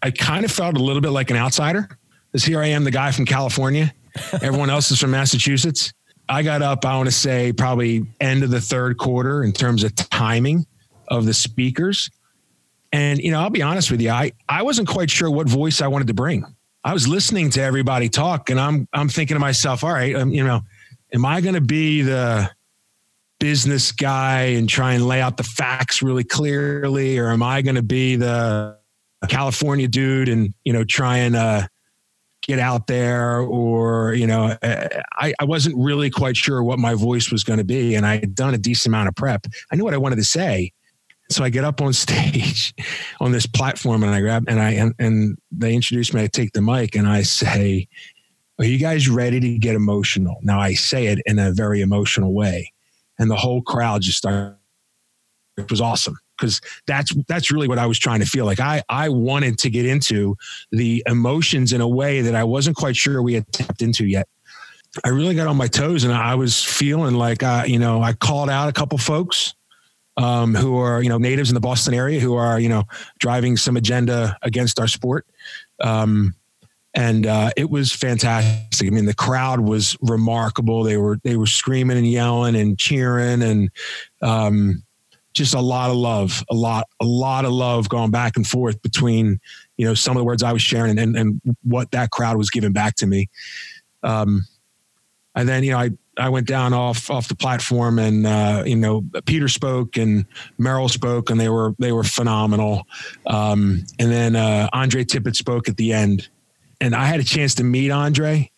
I 0.02 0.10
kind 0.10 0.44
of 0.44 0.50
felt 0.52 0.76
a 0.76 0.82
little 0.82 1.02
bit 1.02 1.10
like 1.10 1.30
an 1.30 1.36
outsider, 1.36 1.88
because 2.30 2.44
here 2.44 2.60
I 2.60 2.66
am, 2.68 2.84
the 2.84 2.90
guy 2.90 3.10
from 3.12 3.24
California. 3.24 3.92
Everyone 4.42 4.70
else 4.70 4.90
is 4.90 5.00
from 5.00 5.10
Massachusetts. 5.12 5.92
I 6.28 6.42
got 6.42 6.62
up, 6.62 6.84
I 6.84 6.96
want 6.96 7.08
to 7.08 7.12
say, 7.12 7.52
probably 7.52 8.06
end 8.20 8.42
of 8.44 8.50
the 8.50 8.60
third 8.60 8.98
quarter 8.98 9.42
in 9.44 9.52
terms 9.52 9.84
of 9.84 9.94
timing 9.94 10.66
of 11.08 11.26
the 11.26 11.34
speakers 11.34 12.10
And 12.92 13.18
you 13.20 13.30
know, 13.32 13.40
I'll 13.40 13.50
be 13.50 13.62
honest 13.62 13.90
with 13.90 14.00
you, 14.00 14.10
I 14.10 14.32
I 14.48 14.62
wasn't 14.62 14.88
quite 14.88 15.10
sure 15.10 15.30
what 15.30 15.48
voice 15.48 15.82
I 15.82 15.88
wanted 15.88 16.06
to 16.08 16.14
bring. 16.14 16.44
I 16.84 16.92
was 16.92 17.08
listening 17.08 17.48
to 17.50 17.62
everybody 17.62 18.10
talk, 18.10 18.50
and 18.50 18.60
I'm 18.60 18.86
I'm 18.92 19.08
thinking 19.08 19.36
to 19.36 19.40
myself, 19.40 19.82
all 19.82 19.92
right, 19.92 20.14
um, 20.14 20.30
you 20.30 20.44
know, 20.44 20.60
am 21.14 21.24
I 21.24 21.40
going 21.40 21.54
to 21.54 21.62
be 21.62 22.02
the 22.02 22.50
business 23.40 23.90
guy 23.90 24.42
and 24.42 24.68
try 24.68 24.92
and 24.92 25.06
lay 25.06 25.20
out 25.20 25.38
the 25.38 25.44
facts 25.44 26.02
really 26.02 26.24
clearly, 26.24 27.18
or 27.18 27.30
am 27.30 27.42
I 27.42 27.62
going 27.62 27.76
to 27.76 27.82
be 27.82 28.16
the 28.16 28.76
California 29.28 29.88
dude 29.88 30.28
and 30.28 30.52
you 30.64 30.74
know 30.74 30.84
try 30.84 31.18
and 31.18 31.34
uh, 31.34 31.66
get 32.42 32.58
out 32.58 32.86
there? 32.86 33.38
Or 33.40 34.12
you 34.12 34.26
know, 34.26 34.54
I, 34.62 35.32
I 35.40 35.44
wasn't 35.44 35.76
really 35.78 36.10
quite 36.10 36.36
sure 36.36 36.62
what 36.62 36.78
my 36.78 36.92
voice 36.92 37.32
was 37.32 37.44
going 37.44 37.60
to 37.60 37.64
be, 37.64 37.94
and 37.94 38.04
I 38.04 38.18
had 38.18 38.34
done 38.34 38.52
a 38.52 38.58
decent 38.58 38.90
amount 38.90 39.08
of 39.08 39.14
prep. 39.14 39.46
I 39.72 39.76
knew 39.76 39.84
what 39.84 39.94
I 39.94 39.98
wanted 39.98 40.16
to 40.16 40.24
say, 40.24 40.72
so 41.30 41.44
I 41.44 41.50
get 41.50 41.64
up 41.64 41.80
on 41.80 41.92
stage 42.04 42.74
on 43.20 43.32
this 43.32 43.46
platform 43.46 44.02
and 44.02 44.12
I 44.12 44.20
grab 44.20 44.44
and 44.48 44.60
I 44.60 44.70
and, 44.72 44.94
and 44.98 45.38
they 45.50 45.74
introduce 45.74 46.12
me. 46.12 46.22
I 46.22 46.26
take 46.26 46.52
the 46.52 46.62
mic 46.62 46.94
and 46.94 47.06
I 47.06 47.22
say, 47.22 47.88
"Are 48.58 48.64
you 48.64 48.78
guys 48.78 49.08
ready 49.08 49.40
to 49.40 49.58
get 49.58 49.74
emotional?" 49.74 50.36
Now 50.42 50.60
I 50.60 50.74
say 50.74 51.06
it 51.06 51.20
in 51.26 51.38
a 51.38 51.52
very 51.52 51.80
emotional 51.80 52.34
way, 52.34 52.72
and 53.18 53.30
the 53.30 53.36
whole 53.36 53.62
crowd 53.62 54.02
just 54.02 54.18
started. 54.18 54.56
It 55.56 55.70
was 55.70 55.80
awesome 55.80 56.18
because 56.36 56.60
that's 56.86 57.14
that's 57.28 57.52
really 57.52 57.68
what 57.68 57.78
I 57.78 57.86
was 57.86 57.98
trying 57.98 58.20
to 58.20 58.26
feel 58.26 58.44
like. 58.44 58.60
I 58.60 58.82
I 58.88 59.08
wanted 59.08 59.58
to 59.58 59.70
get 59.70 59.86
into 59.86 60.36
the 60.72 61.02
emotions 61.06 61.72
in 61.72 61.80
a 61.80 61.88
way 61.88 62.22
that 62.22 62.34
I 62.34 62.44
wasn't 62.44 62.76
quite 62.76 62.96
sure 62.96 63.22
we 63.22 63.34
had 63.34 63.50
tapped 63.52 63.82
into 63.82 64.04
yet. 64.04 64.28
I 65.04 65.08
really 65.08 65.34
got 65.34 65.48
on 65.48 65.56
my 65.56 65.66
toes 65.66 66.04
and 66.04 66.12
I 66.12 66.36
was 66.36 66.62
feeling 66.62 67.14
like 67.14 67.42
I, 67.42 67.64
you 67.64 67.80
know, 67.80 68.00
I 68.00 68.12
called 68.12 68.48
out 68.48 68.68
a 68.68 68.72
couple 68.72 68.96
folks 68.98 69.54
um, 70.16 70.54
who 70.54 70.76
are 70.76 71.02
you 71.02 71.08
know 71.08 71.18
natives 71.18 71.50
in 71.50 71.54
the 71.54 71.60
Boston 71.60 71.94
area 71.94 72.20
who 72.20 72.34
are 72.34 72.58
you 72.58 72.68
know 72.68 72.84
driving 73.18 73.56
some 73.56 73.76
agenda 73.76 74.36
against 74.42 74.78
our 74.78 74.88
sport. 74.88 75.26
Um, 75.80 76.34
and 76.96 77.26
uh, 77.26 77.50
it 77.56 77.70
was 77.70 77.92
fantastic. 77.92 78.86
I 78.86 78.90
mean, 78.90 79.06
the 79.06 79.14
crowd 79.14 79.60
was 79.60 79.96
remarkable. 80.00 80.84
They 80.84 80.96
were 80.96 81.18
they 81.24 81.36
were 81.36 81.46
screaming 81.46 81.96
and 81.96 82.06
yelling 82.06 82.54
and 82.54 82.78
cheering, 82.78 83.42
and 83.42 83.70
um, 84.22 84.84
just 85.32 85.54
a 85.54 85.60
lot 85.60 85.90
of 85.90 85.96
love, 85.96 86.44
a 86.48 86.54
lot 86.54 86.86
a 87.00 87.04
lot 87.04 87.44
of 87.44 87.52
love 87.52 87.88
going 87.88 88.12
back 88.12 88.36
and 88.36 88.46
forth 88.46 88.80
between 88.80 89.40
you 89.76 89.84
know 89.84 89.94
some 89.94 90.16
of 90.16 90.20
the 90.20 90.24
words 90.24 90.44
I 90.44 90.52
was 90.52 90.62
sharing 90.62 90.92
and 90.92 91.00
and, 91.00 91.16
and 91.16 91.56
what 91.62 91.90
that 91.90 92.10
crowd 92.10 92.36
was 92.36 92.50
giving 92.50 92.72
back 92.72 92.94
to 92.96 93.06
me. 93.06 93.28
Um, 94.04 94.44
and 95.34 95.48
then 95.48 95.64
you 95.64 95.72
know 95.72 95.78
I 95.78 95.90
I 96.16 96.28
went 96.28 96.46
down 96.46 96.72
off 96.72 97.10
off 97.10 97.28
the 97.28 97.34
platform, 97.34 97.98
and 97.98 98.26
uh, 98.26 98.62
you 98.66 98.76
know 98.76 99.04
Peter 99.26 99.48
spoke 99.48 99.96
and 99.96 100.26
Merrill 100.58 100.88
spoke, 100.88 101.30
and 101.30 101.40
they 101.40 101.48
were 101.48 101.74
they 101.78 101.92
were 101.92 102.04
phenomenal. 102.04 102.86
Um, 103.26 103.84
and 103.98 104.10
then 104.10 104.36
uh, 104.36 104.68
Andre 104.72 105.04
Tippett 105.04 105.36
spoke 105.36 105.68
at 105.68 105.76
the 105.76 105.92
end, 105.92 106.28
and 106.80 106.94
I 106.94 107.06
had 107.06 107.20
a 107.20 107.24
chance 107.24 107.54
to 107.56 107.64
meet 107.64 107.90
Andre 107.90 108.50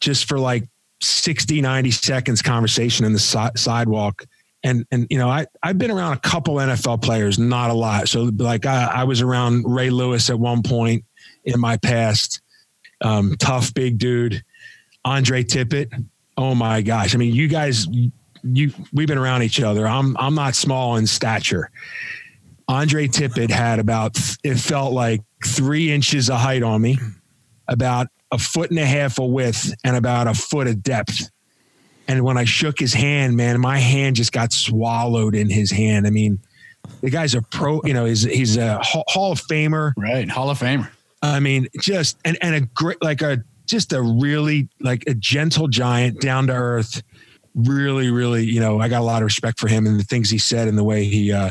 just 0.00 0.28
for 0.28 0.38
like 0.38 0.68
60, 1.00 1.60
90 1.60 1.90
seconds 1.90 2.42
conversation 2.42 3.04
in 3.04 3.12
the 3.12 3.18
si- 3.18 3.56
sidewalk. 3.56 4.24
And 4.64 4.84
and 4.90 5.06
you 5.08 5.18
know 5.18 5.28
I 5.28 5.46
I've 5.62 5.78
been 5.78 5.92
around 5.92 6.14
a 6.14 6.20
couple 6.20 6.56
NFL 6.56 7.02
players, 7.02 7.38
not 7.38 7.70
a 7.70 7.74
lot. 7.74 8.08
So 8.08 8.30
like 8.36 8.66
I, 8.66 8.90
I 8.92 9.04
was 9.04 9.22
around 9.22 9.64
Ray 9.66 9.90
Lewis 9.90 10.30
at 10.30 10.38
one 10.38 10.62
point 10.62 11.04
in 11.44 11.60
my 11.60 11.76
past. 11.76 12.40
Um, 13.00 13.36
tough 13.38 13.72
big 13.72 13.98
dude, 13.98 14.42
Andre 15.04 15.44
Tippett 15.44 15.92
Oh 16.38 16.54
my 16.54 16.82
gosh! 16.82 17.16
I 17.16 17.18
mean, 17.18 17.34
you 17.34 17.48
guys, 17.48 17.88
you 18.44 18.72
we've 18.92 19.08
been 19.08 19.18
around 19.18 19.42
each 19.42 19.60
other. 19.60 19.88
I'm 19.88 20.16
I'm 20.16 20.36
not 20.36 20.54
small 20.54 20.96
in 20.96 21.06
stature. 21.08 21.68
Andre 22.68 23.08
Tippett 23.08 23.50
had 23.50 23.80
about 23.80 24.16
it 24.44 24.54
felt 24.54 24.92
like 24.92 25.20
three 25.44 25.90
inches 25.90 26.30
of 26.30 26.38
height 26.38 26.62
on 26.62 26.80
me, 26.80 26.96
about 27.66 28.06
a 28.30 28.38
foot 28.38 28.70
and 28.70 28.78
a 28.78 28.86
half 28.86 29.18
of 29.18 29.30
width, 29.30 29.74
and 29.82 29.96
about 29.96 30.28
a 30.28 30.34
foot 30.34 30.68
of 30.68 30.80
depth. 30.80 31.28
And 32.06 32.22
when 32.22 32.38
I 32.38 32.44
shook 32.44 32.78
his 32.78 32.94
hand, 32.94 33.36
man, 33.36 33.60
my 33.60 33.78
hand 33.78 34.14
just 34.14 34.30
got 34.30 34.52
swallowed 34.52 35.34
in 35.34 35.50
his 35.50 35.72
hand. 35.72 36.06
I 36.06 36.10
mean, 36.10 36.38
the 37.00 37.10
guy's 37.10 37.34
a 37.34 37.42
pro. 37.42 37.80
You 37.82 37.94
know, 37.94 38.04
he's 38.04 38.22
he's 38.22 38.56
a 38.56 38.78
Hall 38.80 39.32
of 39.32 39.40
Famer. 39.40 39.92
Right, 39.96 40.30
Hall 40.30 40.50
of 40.50 40.60
Famer. 40.60 40.88
I 41.20 41.40
mean, 41.40 41.66
just 41.80 42.16
and 42.24 42.38
and 42.40 42.54
a 42.54 42.60
great 42.60 43.02
like 43.02 43.22
a 43.22 43.42
just 43.68 43.92
a 43.92 44.02
really 44.02 44.68
like 44.80 45.04
a 45.06 45.14
gentle 45.14 45.68
giant, 45.68 46.20
down 46.20 46.48
to 46.48 46.52
earth. 46.52 47.02
Really, 47.54 48.10
really, 48.10 48.44
you 48.44 48.60
know, 48.60 48.80
I 48.80 48.88
got 48.88 49.00
a 49.00 49.04
lot 49.04 49.22
of 49.22 49.26
respect 49.26 49.58
for 49.58 49.68
him 49.68 49.86
and 49.86 49.98
the 49.98 50.04
things 50.04 50.30
he 50.30 50.38
said 50.38 50.68
and 50.68 50.78
the 50.78 50.84
way 50.84 51.04
he 51.04 51.32
uh, 51.32 51.50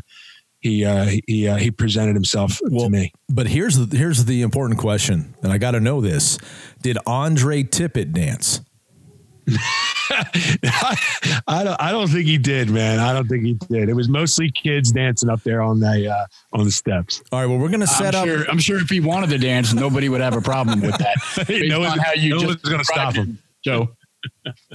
he 0.60 0.86
uh, 0.86 1.12
he 1.28 1.48
uh, 1.48 1.58
he 1.58 1.72
presented 1.72 2.16
himself 2.16 2.60
well, 2.70 2.86
to 2.86 2.90
me. 2.90 3.12
But 3.30 3.48
here's 3.48 3.78
the, 3.78 3.98
here's 3.98 4.26
the 4.26 4.42
important 4.42 4.80
question, 4.80 5.36
and 5.44 5.52
I 5.52 5.58
got 5.58 5.72
to 5.72 5.80
know 5.80 6.02
this: 6.02 6.38
Did 6.82 6.98
Andre 7.06 7.64
Tippett 7.64 8.14
dance? 8.14 8.62
I 11.48 11.64
don't. 11.64 11.82
I 11.82 11.92
don't 11.92 12.10
think 12.10 12.26
he 12.26 12.38
did, 12.38 12.70
man. 12.70 13.00
I 13.00 13.14
don't 13.14 13.28
think 13.28 13.44
he 13.44 13.54
did. 13.54 13.88
It 13.88 13.94
was 13.94 14.10
mostly 14.10 14.52
kids 14.52 14.92
dancing 14.92 15.30
up 15.30 15.42
there 15.44 15.62
on 15.62 15.80
the 15.80 16.10
uh, 16.10 16.26
on 16.54 16.66
the 16.66 16.72
steps. 16.72 17.22
All 17.32 17.40
right. 17.40 17.46
Well, 17.46 17.58
we're 17.58 17.70
gonna 17.70 17.88
set 17.88 18.14
I'm 18.14 18.22
up. 18.22 18.28
Sure, 18.28 18.50
I'm 18.50 18.60
sure 18.60 18.78
if 18.80 18.90
he 18.90 19.00
wanted 19.00 19.30
to 19.30 19.38
dance, 19.38 19.74
nobody 19.74 20.10
would 20.10 20.20
have 20.20 20.36
a 20.36 20.42
problem 20.42 20.82
with 20.82 20.98
that. 20.98 21.18
no 21.68 21.80
one, 21.80 21.98
how 21.98 22.14
you 22.14 22.40
no 22.40 22.48
one's 22.48 22.62
gonna 22.62 22.84
stop 22.84 23.16
him, 23.16 23.40
Joe. 23.64 23.90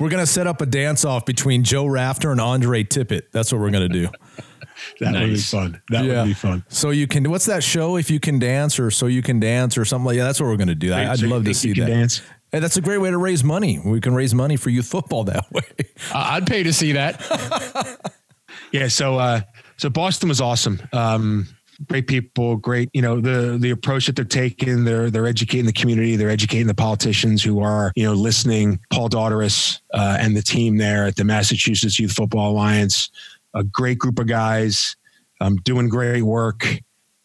we're 0.01 0.09
gonna 0.09 0.27
set 0.27 0.47
up 0.47 0.63
a 0.63 0.67
dance 0.67 1.05
off 1.05 1.27
between 1.27 1.65
Joe 1.65 1.85
Rafter 1.85 2.31
and 2.31 2.41
Andre 2.41 2.83
Tippett. 2.83 3.25
That's 3.33 3.53
what 3.53 3.61
we're 3.61 3.71
gonna 3.71 3.91
do. 3.91 4.09
that 5.01 5.13
nice. 5.13 5.21
would 5.21 5.31
be 5.31 5.37
fun. 5.37 5.83
That 5.91 6.05
yeah. 6.07 6.23
would 6.23 6.29
be 6.29 6.35
fun. 6.35 6.65
So 6.69 6.91
you 6.91 7.07
can. 7.07 7.29
What's 7.31 7.47
that 7.47 7.63
show? 7.63 7.97
If 7.97 8.11
you 8.11 8.21
can 8.21 8.39
dance, 8.39 8.79
or 8.79 8.91
so 8.91 9.07
you 9.07 9.21
can 9.21 9.39
dance, 9.39 9.77
or 9.77 9.85
something 9.85 10.07
like 10.07 10.17
that. 10.17 10.25
That's 10.25 10.41
what 10.41 10.47
we're 10.47 10.57
gonna 10.57 10.75
do. 10.75 10.93
Wait, 10.93 11.07
I'd 11.07 11.19
so 11.19 11.27
love 11.27 11.45
to 11.45 11.53
see 11.53 11.75
that. 11.75 11.87
Dance? 11.87 12.23
Hey, 12.53 12.59
that's 12.59 12.77
a 12.77 12.83
great 12.83 12.99
way 12.99 13.11
to 13.11 13.17
raise 13.17 13.43
money. 13.43 13.81
We 13.83 13.99
can 13.99 14.15
raise 14.15 14.35
money 14.35 14.57
for 14.57 14.69
youth 14.69 14.87
football 14.87 15.25
that 15.25 15.51
way. 15.51 15.63
Uh, 16.13 16.31
I'd 16.33 16.47
pay 16.47 16.65
to 16.65 16.73
see 16.73 16.93
that. 16.93 18.11
yeah. 18.73 18.89
So, 18.89 19.19
uh, 19.19 19.43
so 19.77 19.89
Boston 19.89 20.29
was 20.29 20.41
awesome. 20.41 20.81
Um, 20.93 21.47
great 21.89 22.09
people, 22.09 22.57
great, 22.57 22.91
you 22.93 23.01
know, 23.01 23.21
the, 23.21 23.57
the 23.59 23.71
approach 23.71 24.07
that 24.07 24.17
they're 24.17 24.25
taking, 24.25 24.85
they're, 24.85 25.11
they're 25.11 25.29
educating 25.29 25.65
the 25.65 25.73
community. 25.73 26.17
They're 26.17 26.29
educating 26.29 26.67
the 26.67 26.75
politicians 26.75 27.43
who 27.43 27.61
are, 27.61 27.93
you 27.95 28.05
know, 28.05 28.15
listening, 28.15 28.81
Paul 28.91 29.09
Dauteris, 29.09 29.81
uh, 29.95 30.17
and 30.19 30.37
the 30.37 30.43
team 30.43 30.77
there 30.77 31.07
at 31.07 31.17
the 31.17 31.25
Massachusetts 31.25 31.99
Youth 31.99 32.13
Football 32.13 32.51
Alliance, 32.51 33.11
a 33.55 33.63
great 33.63 33.99
group 33.99 34.19
of 34.19 34.27
guys, 34.27 34.97
um, 35.41 35.57
doing 35.59 35.89
great 35.89 36.23
work, 36.23 36.67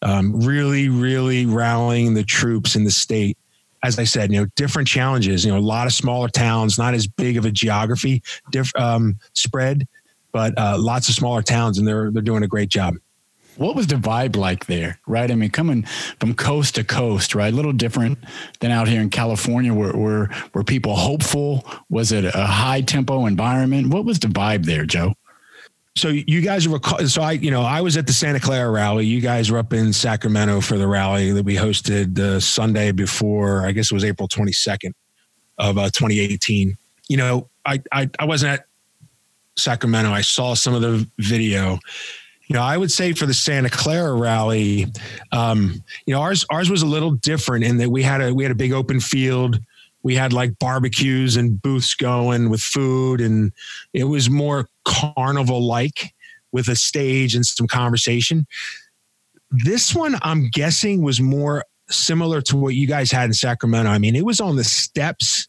um, 0.02 0.40
really, 0.40 0.88
really 0.88 1.46
rallying 1.46 2.14
the 2.14 2.24
troops 2.24 2.76
in 2.76 2.84
the 2.84 2.92
state 2.92 3.36
as 3.82 3.98
I 3.98 4.04
said, 4.04 4.32
you 4.32 4.40
know, 4.40 4.46
different 4.56 4.88
challenges. 4.88 5.44
You 5.44 5.52
know, 5.52 5.58
a 5.58 5.60
lot 5.60 5.86
of 5.86 5.92
smaller 5.92 6.28
towns, 6.28 6.78
not 6.78 6.94
as 6.94 7.06
big 7.06 7.36
of 7.36 7.44
a 7.44 7.50
geography 7.50 8.22
diff, 8.50 8.74
um, 8.76 9.18
spread, 9.34 9.86
but 10.32 10.56
uh, 10.58 10.76
lots 10.78 11.08
of 11.08 11.14
smaller 11.14 11.42
towns, 11.42 11.78
and 11.78 11.86
they're 11.86 12.10
they're 12.10 12.22
doing 12.22 12.42
a 12.42 12.48
great 12.48 12.68
job. 12.68 12.94
What 13.56 13.74
was 13.74 13.88
the 13.88 13.96
vibe 13.96 14.36
like 14.36 14.66
there? 14.66 15.00
Right, 15.06 15.30
I 15.30 15.34
mean, 15.34 15.50
coming 15.50 15.82
from 16.20 16.34
coast 16.34 16.76
to 16.76 16.84
coast, 16.84 17.34
right? 17.34 17.52
A 17.52 17.56
little 17.56 17.72
different 17.72 18.18
than 18.60 18.70
out 18.70 18.86
here 18.86 19.00
in 19.00 19.10
California, 19.10 19.74
where 19.74 19.92
where 19.92 20.30
were 20.54 20.64
people 20.64 20.94
hopeful? 20.94 21.66
Was 21.90 22.12
it 22.12 22.24
a 22.24 22.46
high 22.46 22.82
tempo 22.82 23.26
environment? 23.26 23.88
What 23.88 24.04
was 24.04 24.20
the 24.20 24.28
vibe 24.28 24.64
there, 24.64 24.84
Joe? 24.84 25.14
So 25.98 26.08
you 26.08 26.40
guys 26.40 26.68
were 26.68 26.78
so 27.06 27.22
I 27.22 27.32
you 27.32 27.50
know 27.50 27.62
I 27.62 27.80
was 27.80 27.96
at 27.96 28.06
the 28.06 28.12
Santa 28.12 28.40
Clara 28.40 28.70
rally. 28.70 29.06
You 29.06 29.20
guys 29.20 29.50
were 29.50 29.58
up 29.58 29.72
in 29.72 29.92
Sacramento 29.92 30.60
for 30.60 30.78
the 30.78 30.86
rally 30.86 31.32
that 31.32 31.44
we 31.44 31.56
hosted 31.56 32.14
the 32.14 32.40
Sunday 32.40 32.92
before. 32.92 33.66
I 33.66 33.72
guess 33.72 33.90
it 33.90 33.94
was 33.94 34.04
April 34.04 34.28
22nd 34.28 34.92
of 35.58 35.78
uh, 35.78 35.90
2018. 35.90 36.76
You 37.08 37.16
know, 37.16 37.50
I, 37.66 37.82
I 37.92 38.08
I 38.18 38.24
wasn't 38.24 38.60
at 38.60 38.66
Sacramento. 39.56 40.10
I 40.10 40.20
saw 40.20 40.54
some 40.54 40.74
of 40.74 40.82
the 40.82 41.08
video. 41.18 41.78
You 42.46 42.54
know, 42.54 42.62
I 42.62 42.78
would 42.78 42.90
say 42.90 43.12
for 43.12 43.26
the 43.26 43.34
Santa 43.34 43.68
Clara 43.68 44.14
rally, 44.14 44.86
um, 45.32 45.82
you 46.06 46.14
know, 46.14 46.20
ours 46.20 46.46
ours 46.50 46.70
was 46.70 46.82
a 46.82 46.86
little 46.86 47.10
different 47.10 47.64
in 47.64 47.76
that 47.78 47.90
we 47.90 48.02
had 48.02 48.22
a 48.22 48.32
we 48.32 48.44
had 48.44 48.52
a 48.52 48.56
big 48.56 48.72
open 48.72 49.00
field 49.00 49.60
we 50.08 50.14
had 50.14 50.32
like 50.32 50.58
barbecues 50.58 51.36
and 51.36 51.60
booths 51.60 51.94
going 51.94 52.48
with 52.48 52.62
food 52.62 53.20
and 53.20 53.52
it 53.92 54.04
was 54.04 54.30
more 54.30 54.66
carnival 54.86 55.60
like 55.60 56.14
with 56.50 56.66
a 56.66 56.74
stage 56.74 57.34
and 57.34 57.44
some 57.44 57.66
conversation. 57.66 58.46
This 59.50 59.94
one 59.94 60.16
i'm 60.22 60.48
guessing 60.50 61.02
was 61.02 61.20
more 61.20 61.62
similar 61.90 62.40
to 62.40 62.56
what 62.56 62.74
you 62.74 62.86
guys 62.86 63.12
had 63.12 63.26
in 63.26 63.34
sacramento. 63.34 63.90
I 63.90 63.98
mean 63.98 64.16
it 64.16 64.24
was 64.24 64.40
on 64.40 64.56
the 64.56 64.64
steps 64.64 65.46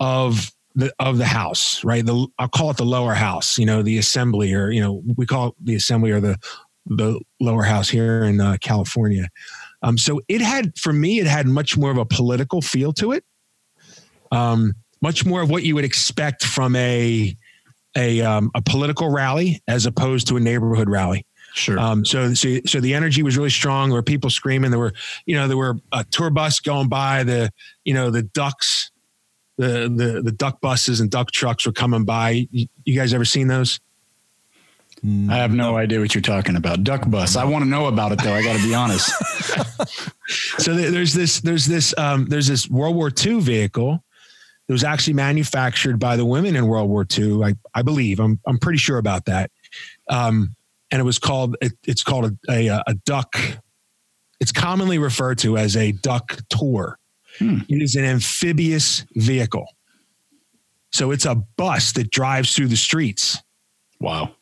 of 0.00 0.50
the 0.74 0.90
of 0.98 1.18
the 1.18 1.26
house 1.26 1.84
right? 1.84 2.04
The 2.06 2.26
i'll 2.38 2.48
call 2.48 2.70
it 2.70 2.78
the 2.78 2.86
lower 2.86 3.12
house 3.12 3.58
you 3.58 3.66
know 3.66 3.82
the 3.82 3.98
assembly 3.98 4.54
or 4.54 4.70
you 4.70 4.80
know 4.80 5.02
we 5.18 5.26
call 5.26 5.48
it 5.48 5.54
the 5.62 5.74
assembly 5.74 6.12
or 6.12 6.20
the 6.22 6.38
the 6.86 7.20
lower 7.40 7.64
house 7.64 7.90
here 7.90 8.24
in 8.24 8.40
uh, 8.40 8.56
california. 8.62 9.28
Um, 9.82 9.98
so 9.98 10.22
it 10.28 10.40
had 10.40 10.78
for 10.78 10.94
me 10.94 11.20
it 11.20 11.26
had 11.26 11.46
much 11.46 11.76
more 11.76 11.90
of 11.90 11.98
a 11.98 12.06
political 12.06 12.62
feel 12.62 12.94
to 12.94 13.12
it 13.12 13.22
um, 14.32 14.74
much 15.02 15.24
more 15.24 15.42
of 15.42 15.50
what 15.50 15.62
you 15.62 15.74
would 15.74 15.84
expect 15.84 16.44
from 16.44 16.74
a 16.76 17.36
a, 17.96 18.20
um, 18.20 18.50
a 18.54 18.60
political 18.60 19.10
rally 19.10 19.62
as 19.66 19.86
opposed 19.86 20.28
to 20.28 20.36
a 20.36 20.40
neighborhood 20.40 20.88
rally. 20.88 21.26
Sure. 21.54 21.78
Um, 21.78 22.04
so, 22.04 22.34
so, 22.34 22.58
so 22.66 22.80
the 22.80 22.92
energy 22.92 23.22
was 23.22 23.38
really 23.38 23.50
strong. 23.50 23.88
There 23.88 23.96
were 23.96 24.02
people 24.02 24.28
screaming. 24.28 24.70
There 24.70 24.78
were, 24.78 24.92
you 25.24 25.34
know, 25.34 25.48
there 25.48 25.56
were 25.56 25.78
a 25.90 26.04
tour 26.04 26.28
bus 26.28 26.60
going 26.60 26.90
by. 26.90 27.24
The, 27.24 27.50
you 27.84 27.94
know, 27.94 28.10
the 28.10 28.22
ducks, 28.22 28.90
the 29.56 29.88
the 29.88 30.20
the 30.22 30.32
duck 30.32 30.60
buses 30.60 31.00
and 31.00 31.10
duck 31.10 31.30
trucks 31.30 31.64
were 31.64 31.72
coming 31.72 32.04
by. 32.04 32.46
You, 32.50 32.66
you 32.84 32.94
guys 32.94 33.14
ever 33.14 33.24
seen 33.24 33.48
those? 33.48 33.80
I 35.02 35.36
have 35.36 35.52
no 35.52 35.76
idea 35.76 36.00
what 36.00 36.14
you're 36.14 36.22
talking 36.22 36.56
about. 36.56 36.82
Duck 36.82 37.08
bus. 37.08 37.36
I 37.36 37.44
want 37.44 37.64
to 37.64 37.68
know 37.68 37.86
about 37.86 38.12
it 38.12 38.22
though. 38.22 38.34
I 38.34 38.42
got 38.42 38.56
to 38.56 38.62
be 38.62 38.74
honest. 38.74 39.10
so 40.58 40.74
there's 40.74 41.14
this 41.14 41.40
there's 41.40 41.66
this 41.66 41.96
um, 41.96 42.26
there's 42.26 42.48
this 42.48 42.68
World 42.68 42.96
War 42.96 43.10
II 43.24 43.40
vehicle 43.40 44.02
that 44.66 44.72
was 44.72 44.84
actually 44.84 45.14
manufactured 45.14 45.98
by 45.98 46.16
the 46.16 46.24
women 46.24 46.56
in 46.56 46.66
World 46.66 46.88
War 46.88 47.06
II. 47.16 47.44
I, 47.44 47.54
I 47.74 47.82
believe 47.82 48.18
I'm 48.20 48.40
I'm 48.46 48.58
pretty 48.58 48.78
sure 48.78 48.98
about 48.98 49.26
that. 49.26 49.50
Um, 50.08 50.54
and 50.90 51.00
it 51.00 51.04
was 51.04 51.18
called 51.18 51.56
it, 51.60 51.72
it's 51.86 52.02
called 52.02 52.36
a, 52.48 52.68
a, 52.68 52.82
a 52.86 52.94
duck. 53.04 53.36
It's 54.40 54.52
commonly 54.52 54.98
referred 54.98 55.38
to 55.38 55.56
as 55.56 55.76
a 55.76 55.92
duck 55.92 56.38
tour. 56.50 56.98
Hmm. 57.38 57.60
It 57.68 57.82
is 57.82 57.94
an 57.96 58.04
amphibious 58.04 59.04
vehicle. 59.14 59.66
So 60.92 61.10
it's 61.10 61.26
a 61.26 61.34
bus 61.34 61.92
that 61.92 62.10
drives 62.10 62.54
through 62.54 62.68
the 62.68 62.76
streets. 62.76 63.42
Wow. 64.00 64.34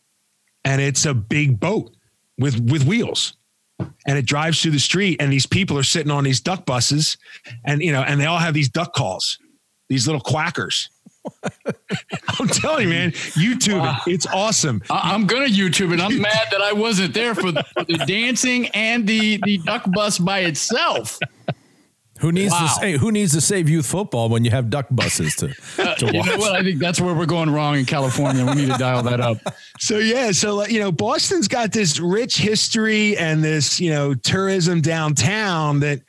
And 0.65 0.81
it's 0.81 1.05
a 1.05 1.15
big 1.15 1.61
boat 1.61 1.95
with 2.39 2.59
with 2.71 2.85
wheels. 2.85 3.37
And 4.07 4.17
it 4.17 4.25
drives 4.25 4.63
through 4.63 4.71
the 4.71 4.79
street 4.79 5.21
and 5.21 5.33
these 5.33 5.47
people 5.47 5.77
are 5.77 5.83
sitting 5.83 6.13
on 6.13 6.25
these 6.25 6.41
duck 6.41 6.65
buses 6.65 7.19
and 7.65 7.83
you 7.83 7.93
know 7.93 8.03
and 8.03 8.21
they 8.21 8.27
all 8.27 8.39
have 8.39 8.55
these 8.55 8.69
duck 8.69 8.93
calls. 8.95 9.39
These 9.89 10.07
little 10.07 10.21
quackers. 10.21 10.89
I'm 12.39 12.49
telling 12.49 12.85
you, 12.85 12.95
man, 12.95 13.13
YouTube 13.13 13.81
wow. 13.81 14.01
it. 14.07 14.13
It's 14.13 14.27
awesome. 14.27 14.83
I- 14.91 15.15
am 15.15 15.27
gonna 15.27 15.47
YouTube 15.47 15.93
it. 15.93 16.01
I'm 16.01 16.21
mad 16.21 16.49
that 16.51 16.61
I 16.61 16.73
wasn't 16.73 17.15
there 17.15 17.35
for 17.35 17.51
the, 17.53 17.63
for 17.63 17.85
the 17.85 18.05
dancing 18.07 18.69
and 18.69 19.07
the 19.07 19.41
the 19.45 19.59
duck 19.59 19.85
bus 19.93 20.19
by 20.19 20.41
itself. 20.41 21.19
Who 22.21 22.31
needs 22.31 22.53
wow. 22.53 22.61
to 22.61 22.69
say 22.69 22.97
who 22.97 23.11
needs 23.11 23.33
to 23.33 23.41
save 23.41 23.69
youth 23.69 23.87
football 23.87 24.29
when 24.29 24.45
you 24.45 24.51
have 24.51 24.71
duck 24.71 24.87
buses 24.91 25.35
to, 25.37 25.49
to 25.77 25.85
watch? 25.85 26.03
you 26.03 26.13
know 26.13 26.37
what? 26.39 26.55
I 26.55 26.63
think 26.63 26.79
that's 26.79 27.01
where 27.01 27.15
we're 27.15 27.27
going 27.27 27.51
wrong 27.51 27.77
in 27.77 27.85
California. 27.85 28.47
We 28.47 28.55
need 28.55 28.71
to 28.71 28.79
dial 28.79 29.03
that 29.03 29.21
up. 29.21 29.39
So 29.79 29.99
yeah, 29.99 30.31
so 30.31 30.65
you 30.67 30.81
know, 30.81 30.93
Boston's 30.93 31.49
got 31.49 31.73
this 31.73 31.99
rich 31.99 32.37
history 32.37 33.17
and 33.17 33.43
this, 33.43 33.81
you 33.81 33.91
know, 33.91 34.15
tourism 34.15 34.81
downtown 34.81 35.81
that 35.81 36.01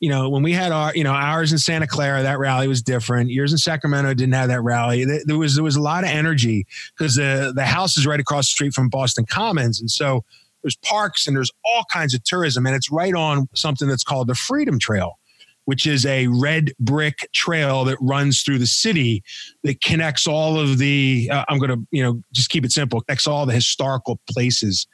you 0.00 0.10
know, 0.10 0.28
when 0.28 0.42
we 0.42 0.52
had 0.52 0.72
our, 0.72 0.94
you 0.94 1.04
know, 1.04 1.12
ours 1.12 1.52
in 1.52 1.58
Santa 1.58 1.86
Clara, 1.86 2.22
that 2.22 2.38
rally 2.38 2.68
was 2.68 2.82
different. 2.82 3.30
Yours 3.30 3.52
in 3.52 3.58
Sacramento 3.58 4.12
didn't 4.14 4.34
have 4.34 4.48
that 4.48 4.60
rally. 4.60 5.04
There 5.04 5.38
was 5.38 5.54
there 5.54 5.64
was 5.64 5.76
a 5.76 5.80
lot 5.80 6.04
of 6.04 6.10
energy 6.10 6.66
because 6.96 7.14
the 7.14 7.52
the 7.54 7.64
house 7.64 7.96
is 7.96 8.06
right 8.06 8.20
across 8.20 8.46
the 8.46 8.52
street 8.52 8.74
from 8.74 8.88
Boston 8.88 9.24
Commons, 9.26 9.80
and 9.80 9.90
so 9.90 10.24
there's 10.62 10.76
parks 10.76 11.26
and 11.26 11.36
there's 11.36 11.52
all 11.64 11.84
kinds 11.92 12.14
of 12.14 12.24
tourism, 12.24 12.66
and 12.66 12.74
it's 12.74 12.90
right 12.90 13.14
on 13.14 13.48
something 13.54 13.86
that's 13.86 14.04
called 14.04 14.28
the 14.28 14.34
Freedom 14.34 14.78
Trail, 14.78 15.18
which 15.66 15.86
is 15.86 16.04
a 16.06 16.26
red 16.26 16.72
brick 16.80 17.28
trail 17.32 17.84
that 17.84 17.98
runs 18.00 18.42
through 18.42 18.58
the 18.58 18.66
city 18.66 19.22
that 19.62 19.80
connects 19.80 20.26
all 20.26 20.58
of 20.58 20.78
the. 20.78 21.30
Uh, 21.32 21.44
I'm 21.48 21.58
going 21.58 21.70
to 21.70 21.86
you 21.92 22.02
know 22.02 22.22
just 22.32 22.50
keep 22.50 22.64
it 22.64 22.72
simple. 22.72 23.00
Connects 23.02 23.26
all 23.26 23.46
the 23.46 23.54
historical 23.54 24.20
places 24.28 24.86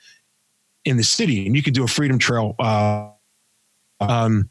in 0.85 0.97
the 0.97 1.05
city, 1.05 1.47
and 1.47 1.57
you 1.57 1.63
can 1.63 1.73
do 1.73 1.85
a 1.85 1.89
Freedom 1.89 2.19
Trail. 2.19 2.55
Uh, 2.59 3.11
um, 4.01 4.49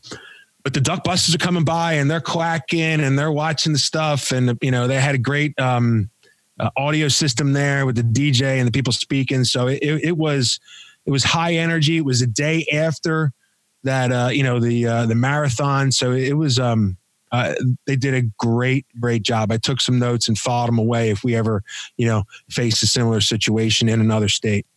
but 0.69 0.75
the 0.75 0.81
duck 0.81 1.03
buses 1.03 1.33
are 1.33 1.39
coming 1.39 1.63
by 1.63 1.93
and 1.93 2.11
they're 2.11 2.21
quacking 2.21 3.01
and 3.01 3.17
they're 3.17 3.31
watching 3.31 3.73
the 3.73 3.79
stuff. 3.79 4.31
And 4.31 4.55
you 4.61 4.69
know 4.69 4.85
they 4.85 5.01
had 5.01 5.15
a 5.15 5.17
great 5.17 5.59
um, 5.59 6.11
uh, 6.59 6.69
audio 6.77 7.07
system 7.07 7.53
there 7.53 7.87
with 7.87 7.95
the 7.95 8.03
DJ 8.03 8.59
and 8.59 8.67
the 8.67 8.71
people 8.71 8.93
speaking. 8.93 9.45
So 9.45 9.65
it, 9.65 9.79
it 9.81 10.15
was 10.15 10.59
it 11.07 11.09
was 11.09 11.23
high 11.23 11.53
energy. 11.53 11.97
It 11.97 12.05
was 12.05 12.21
a 12.21 12.27
day 12.27 12.67
after 12.71 13.33
that 13.81 14.11
uh, 14.11 14.29
you 14.31 14.43
know 14.43 14.59
the 14.59 14.85
uh, 14.85 15.05
the 15.07 15.15
marathon. 15.15 15.91
So 15.91 16.11
it 16.11 16.33
was 16.33 16.59
um 16.59 16.97
uh, 17.31 17.55
they 17.87 17.95
did 17.95 18.13
a 18.13 18.21
great 18.37 18.85
great 18.99 19.23
job. 19.23 19.51
I 19.51 19.57
took 19.57 19.81
some 19.81 19.97
notes 19.97 20.27
and 20.27 20.37
filed 20.37 20.67
them 20.67 20.77
away 20.77 21.09
if 21.09 21.23
we 21.23 21.35
ever 21.35 21.63
you 21.97 22.05
know 22.05 22.25
face 22.51 22.83
a 22.83 22.87
similar 22.87 23.21
situation 23.21 23.89
in 23.89 24.01
another 24.01 24.29
state. 24.29 24.67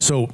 So 0.00 0.30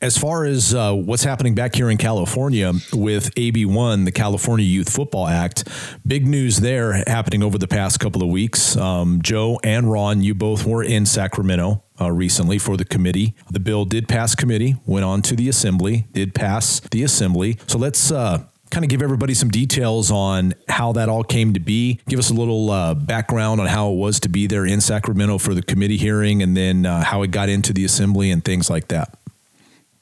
as 0.00 0.16
far 0.16 0.44
as 0.44 0.74
uh, 0.74 0.92
what's 0.92 1.24
happening 1.24 1.54
back 1.54 1.74
here 1.74 1.90
in 1.90 1.98
California 1.98 2.72
with 2.92 3.34
AB1, 3.34 4.04
the 4.04 4.12
California 4.12 4.64
Youth 4.64 4.90
Football 4.90 5.26
Act, 5.26 5.68
big 6.06 6.26
news 6.26 6.58
there 6.58 6.92
happening 7.06 7.42
over 7.42 7.58
the 7.58 7.68
past 7.68 8.00
couple 8.00 8.22
of 8.22 8.28
weeks. 8.28 8.76
Um, 8.76 9.20
Joe 9.22 9.58
and 9.64 9.90
Ron, 9.90 10.22
you 10.22 10.34
both 10.34 10.64
were 10.64 10.82
in 10.82 11.06
Sacramento 11.06 11.82
uh, 12.00 12.10
recently 12.10 12.58
for 12.58 12.76
the 12.76 12.84
committee. 12.84 13.34
The 13.50 13.60
bill 13.60 13.84
did 13.84 14.08
pass 14.08 14.34
committee, 14.34 14.76
went 14.86 15.04
on 15.04 15.22
to 15.22 15.36
the 15.36 15.48
assembly, 15.48 16.06
did 16.12 16.34
pass 16.34 16.80
the 16.90 17.02
assembly. 17.02 17.58
So 17.66 17.78
let's 17.78 18.10
uh, 18.10 18.44
kind 18.70 18.84
of 18.84 18.88
give 18.88 19.02
everybody 19.02 19.34
some 19.34 19.50
details 19.50 20.10
on 20.10 20.54
how 20.68 20.92
that 20.92 21.08
all 21.08 21.24
came 21.24 21.52
to 21.54 21.60
be. 21.60 22.00
Give 22.08 22.18
us 22.18 22.30
a 22.30 22.34
little 22.34 22.70
uh, 22.70 22.94
background 22.94 23.60
on 23.60 23.66
how 23.66 23.90
it 23.90 23.96
was 23.96 24.20
to 24.20 24.28
be 24.28 24.46
there 24.46 24.64
in 24.64 24.80
Sacramento 24.80 25.38
for 25.38 25.54
the 25.54 25.62
committee 25.62 25.98
hearing 25.98 26.42
and 26.42 26.56
then 26.56 26.86
uh, 26.86 27.04
how 27.04 27.22
it 27.22 27.30
got 27.30 27.48
into 27.48 27.72
the 27.72 27.84
assembly 27.84 28.30
and 28.30 28.44
things 28.44 28.70
like 28.70 28.88
that. 28.88 29.18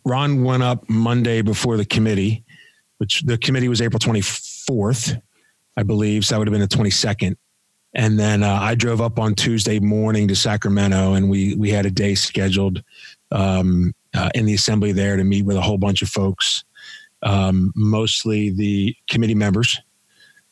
Ron 0.05 0.45
went 0.45 0.63
up 0.63 0.89
Monday 0.89 1.43
before 1.43 1.77
the 1.77 1.85
committee, 1.85 2.45
which 2.99 3.23
the 3.23 3.39
committee 3.39 3.69
was 3.69 3.81
April 3.81 3.99
24th, 3.99 5.21
I 5.77 5.83
believe. 5.83 6.25
So 6.25 6.35
that 6.35 6.39
would 6.39 6.49
have 6.49 6.53
been 6.53 6.61
the 6.61 6.91
22nd. 6.91 7.37
And 7.95 8.19
then 8.19 8.43
uh, 8.43 8.59
I 8.61 8.75
drove 8.75 9.01
up 9.01 9.19
on 9.19 9.35
Tuesday 9.35 9.81
morning 9.81 10.29
to 10.29 10.37
Sacramento, 10.37 11.15
and 11.15 11.29
we 11.29 11.57
we 11.57 11.71
had 11.71 11.87
a 11.87 11.91
day 11.91 12.15
scheduled 12.15 12.85
um, 13.33 13.93
uh, 14.15 14.31
in 14.35 14.47
the 14.47 14.55
assembly 14.55 14.93
there 14.93 15.17
to 15.17 15.25
meet 15.25 15.45
with 15.45 15.57
a 15.57 15.61
whole 15.61 15.79
bunch 15.79 16.01
of 16.01 16.09
folks, 16.09 16.63
um, 17.25 17.73
mostly 17.75 18.51
the 18.51 18.95
committee 19.09 19.35
members. 19.35 19.81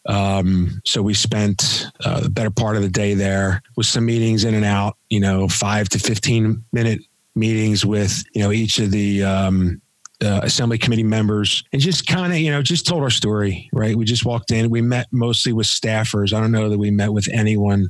Um, 0.07 0.81
so 0.85 1.03
we 1.03 1.15
spent 1.15 1.87
uh, 2.05 2.21
the 2.21 2.31
better 2.31 2.51
part 2.51 2.77
of 2.77 2.83
the 2.83 2.89
day 2.89 3.15
there 3.15 3.63
with 3.77 3.87
some 3.87 4.07
meetings 4.07 4.45
in 4.45 4.55
and 4.55 4.65
out, 4.65 4.97
you 5.11 5.21
know, 5.21 5.49
five 5.49 5.89
to 5.91 5.99
15 5.99 6.65
minute 6.73 7.03
meetings 7.39 7.87
with 7.87 8.23
you 8.35 8.43
know 8.43 8.53
each 8.53 8.79
of 8.79 8.91
the 8.91 9.23
um, 9.23 9.81
uh, 10.23 10.41
assembly 10.43 10.79
committee 10.79 11.05
members 11.05 11.63
and 11.73 11.81
just 11.81 12.07
kind 12.07 12.33
of 12.33 12.39
you 12.39 12.51
know 12.51 12.63
just 12.63 12.87
told 12.87 13.03
our 13.03 13.11
story 13.11 13.69
right? 13.73 13.97
We 13.97 14.05
just 14.05 14.25
walked 14.25 14.51
in. 14.51 14.71
We 14.71 14.83
met 14.83 15.07
mostly 15.13 15.53
with 15.53 15.67
staffers. 15.67 16.33
I 16.33 16.41
don't 16.41 16.53
know 16.53 16.69
that 16.69 16.79
we 16.79 16.91
met 16.91 17.13
with 17.13 17.29
anyone. 17.33 17.89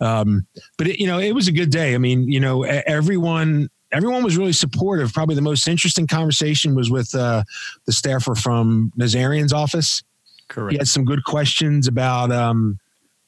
Um, 0.00 0.46
but 0.76 0.88
it, 0.88 1.00
you 1.00 1.06
know 1.06 1.18
it 1.18 1.32
was 1.32 1.48
a 1.48 1.52
good 1.52 1.70
day. 1.70 1.94
I 1.94 1.98
mean 1.98 2.30
you 2.30 2.40
know 2.40 2.64
everyone 2.64 3.70
everyone 3.92 4.22
was 4.22 4.36
really 4.36 4.52
supportive. 4.52 5.12
Probably 5.12 5.34
the 5.34 5.42
most 5.42 5.66
interesting 5.66 6.06
conversation 6.06 6.74
was 6.74 6.90
with 6.90 7.14
uh, 7.14 7.44
the 7.86 7.92
staffer 7.92 8.34
from 8.34 8.92
nazarian's 8.98 9.52
office. 9.52 10.02
Correct 10.48 10.72
he 10.72 10.78
had 10.78 10.88
some 10.88 11.04
good 11.04 11.24
questions 11.24 11.86
about 11.86 12.32
um, 12.32 12.78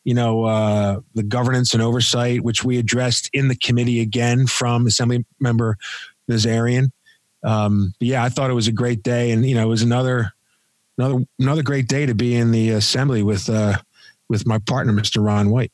you 0.05 0.15
know, 0.15 0.45
uh, 0.45 1.01
the 1.15 1.23
governance 1.23 1.75
and 1.75 1.83
oversight, 1.83 2.43
which 2.43 2.65
we 2.65 2.79
addressed 2.79 3.31
in 3.33 3.49
the 3.49 3.57
committee 3.57 4.01
again 4.01 4.47
from 4.47 4.87
Assembly 4.87 5.25
Member 5.41 5.79
Nazarian. 6.31 6.91
Um, 7.45 7.95
yeah, 8.01 8.23
I 8.23 8.29
thought 8.29 8.51
it 8.51 8.55
was 8.55 8.69
a 8.69 8.73
great 8.73 9.03
day, 9.03 9.31
and 9.31 9.45
you 9.45 9.55
know, 9.55 9.63
it 9.63 9.69
was 9.69 9.83
another 9.83 10.33
another 10.99 11.25
another 11.39 11.63
great 11.63 11.89
day 11.89 12.07
to 12.07 12.15
be 12.15 12.35
in 12.35 12.51
the 12.51 12.71
assembly 12.71 13.23
with 13.23 13.49
uh, 13.49 13.79
with 14.29 14.47
my 14.47 14.59
partner, 14.59 14.93
Mr. 14.93 15.25
Ron 15.25 15.51
White. 15.51 15.73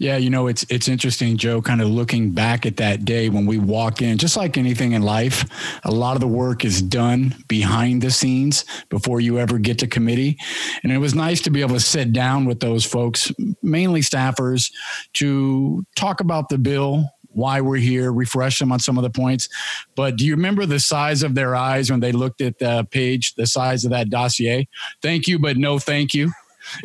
Yeah, 0.00 0.16
you 0.16 0.30
know, 0.30 0.46
it's 0.46 0.64
it's 0.70 0.86
interesting, 0.86 1.36
Joe, 1.36 1.60
kind 1.60 1.80
of 1.82 1.88
looking 1.88 2.30
back 2.30 2.64
at 2.64 2.76
that 2.76 3.04
day 3.04 3.30
when 3.30 3.46
we 3.46 3.58
walk 3.58 4.00
in, 4.00 4.16
just 4.16 4.36
like 4.36 4.56
anything 4.56 4.92
in 4.92 5.02
life, 5.02 5.44
a 5.84 5.90
lot 5.90 6.14
of 6.14 6.20
the 6.20 6.28
work 6.28 6.64
is 6.64 6.80
done 6.80 7.34
behind 7.48 8.00
the 8.00 8.12
scenes 8.12 8.64
before 8.90 9.20
you 9.20 9.40
ever 9.40 9.58
get 9.58 9.80
to 9.80 9.88
committee. 9.88 10.38
And 10.84 10.92
it 10.92 10.98
was 10.98 11.16
nice 11.16 11.40
to 11.42 11.50
be 11.50 11.62
able 11.62 11.74
to 11.74 11.80
sit 11.80 12.12
down 12.12 12.44
with 12.44 12.60
those 12.60 12.84
folks, 12.84 13.32
mainly 13.60 14.00
staffers, 14.00 14.70
to 15.14 15.84
talk 15.96 16.20
about 16.20 16.48
the 16.48 16.58
bill, 16.58 17.10
why 17.30 17.60
we're 17.60 17.76
here, 17.78 18.12
refresh 18.12 18.60
them 18.60 18.70
on 18.70 18.78
some 18.78 18.98
of 18.98 19.02
the 19.02 19.10
points. 19.10 19.48
But 19.96 20.14
do 20.16 20.24
you 20.24 20.36
remember 20.36 20.64
the 20.64 20.78
size 20.78 21.24
of 21.24 21.34
their 21.34 21.56
eyes 21.56 21.90
when 21.90 21.98
they 21.98 22.12
looked 22.12 22.40
at 22.40 22.60
the 22.60 22.86
page, 22.92 23.34
the 23.34 23.48
size 23.48 23.84
of 23.84 23.90
that 23.90 24.10
dossier? 24.10 24.68
Thank 25.02 25.26
you, 25.26 25.40
but 25.40 25.56
no 25.56 25.80
thank 25.80 26.14
you 26.14 26.30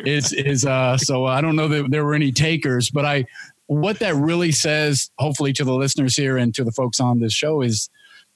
is 0.00 0.32
is 0.32 0.64
uh 0.64 0.96
so 0.96 1.26
I 1.26 1.40
don't 1.40 1.56
know 1.56 1.68
that 1.68 1.90
there 1.90 2.04
were 2.04 2.14
any 2.14 2.32
takers, 2.32 2.90
but 2.90 3.04
I 3.04 3.26
what 3.66 3.98
that 4.00 4.14
really 4.14 4.52
says, 4.52 5.10
hopefully 5.18 5.52
to 5.54 5.64
the 5.64 5.72
listeners 5.72 6.16
here 6.16 6.36
and 6.36 6.54
to 6.54 6.64
the 6.64 6.72
folks 6.72 7.00
on 7.00 7.20
this 7.20 7.32
show 7.32 7.62
is 7.62 7.88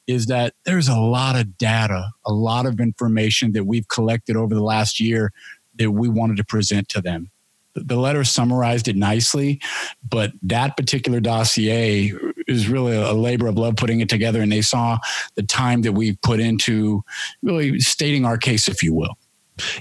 is 0.07 0.27
that 0.27 0.55
there's 0.65 0.89
a 0.89 0.97
lot 0.97 1.37
of 1.37 1.59
data, 1.59 2.11
a 2.25 2.33
lot 2.33 2.65
of 2.65 2.81
information 2.81 3.53
that 3.53 3.65
we've 3.65 3.87
collected 3.89 4.37
over 4.37 4.55
the 4.55 4.63
last 4.63 4.99
year 4.99 5.33
that 5.79 5.91
we 5.91 6.09
wanted 6.09 6.39
to 6.39 6.45
present 6.45 6.89
to 6.89 7.03
them. 7.03 7.31
The 7.75 7.97
letter 7.97 8.25
summarized 8.25 8.89
it 8.89 8.97
nicely, 8.97 9.61
but 10.09 10.33
that 10.43 10.77
particular 10.77 11.21
dossier 11.21 12.13
is 12.49 12.69
really 12.69 12.97
a 12.97 13.13
labor 13.13 13.47
of 13.47 13.57
love 13.57 13.77
putting 13.77 14.01
it 14.01 14.09
together. 14.09 14.41
And 14.41 14.51
they 14.51 14.63
saw 14.63 14.99
the 15.37 15.43
time 15.43 15.83
that 15.83 15.93
we 15.93 16.17
put 16.17 16.41
into 16.41 17.05
really 17.43 17.79
stating 17.79 18.25
our 18.25 18.39
case, 18.39 18.67
if 18.67 18.83
you 18.83 18.95
will. 18.95 19.17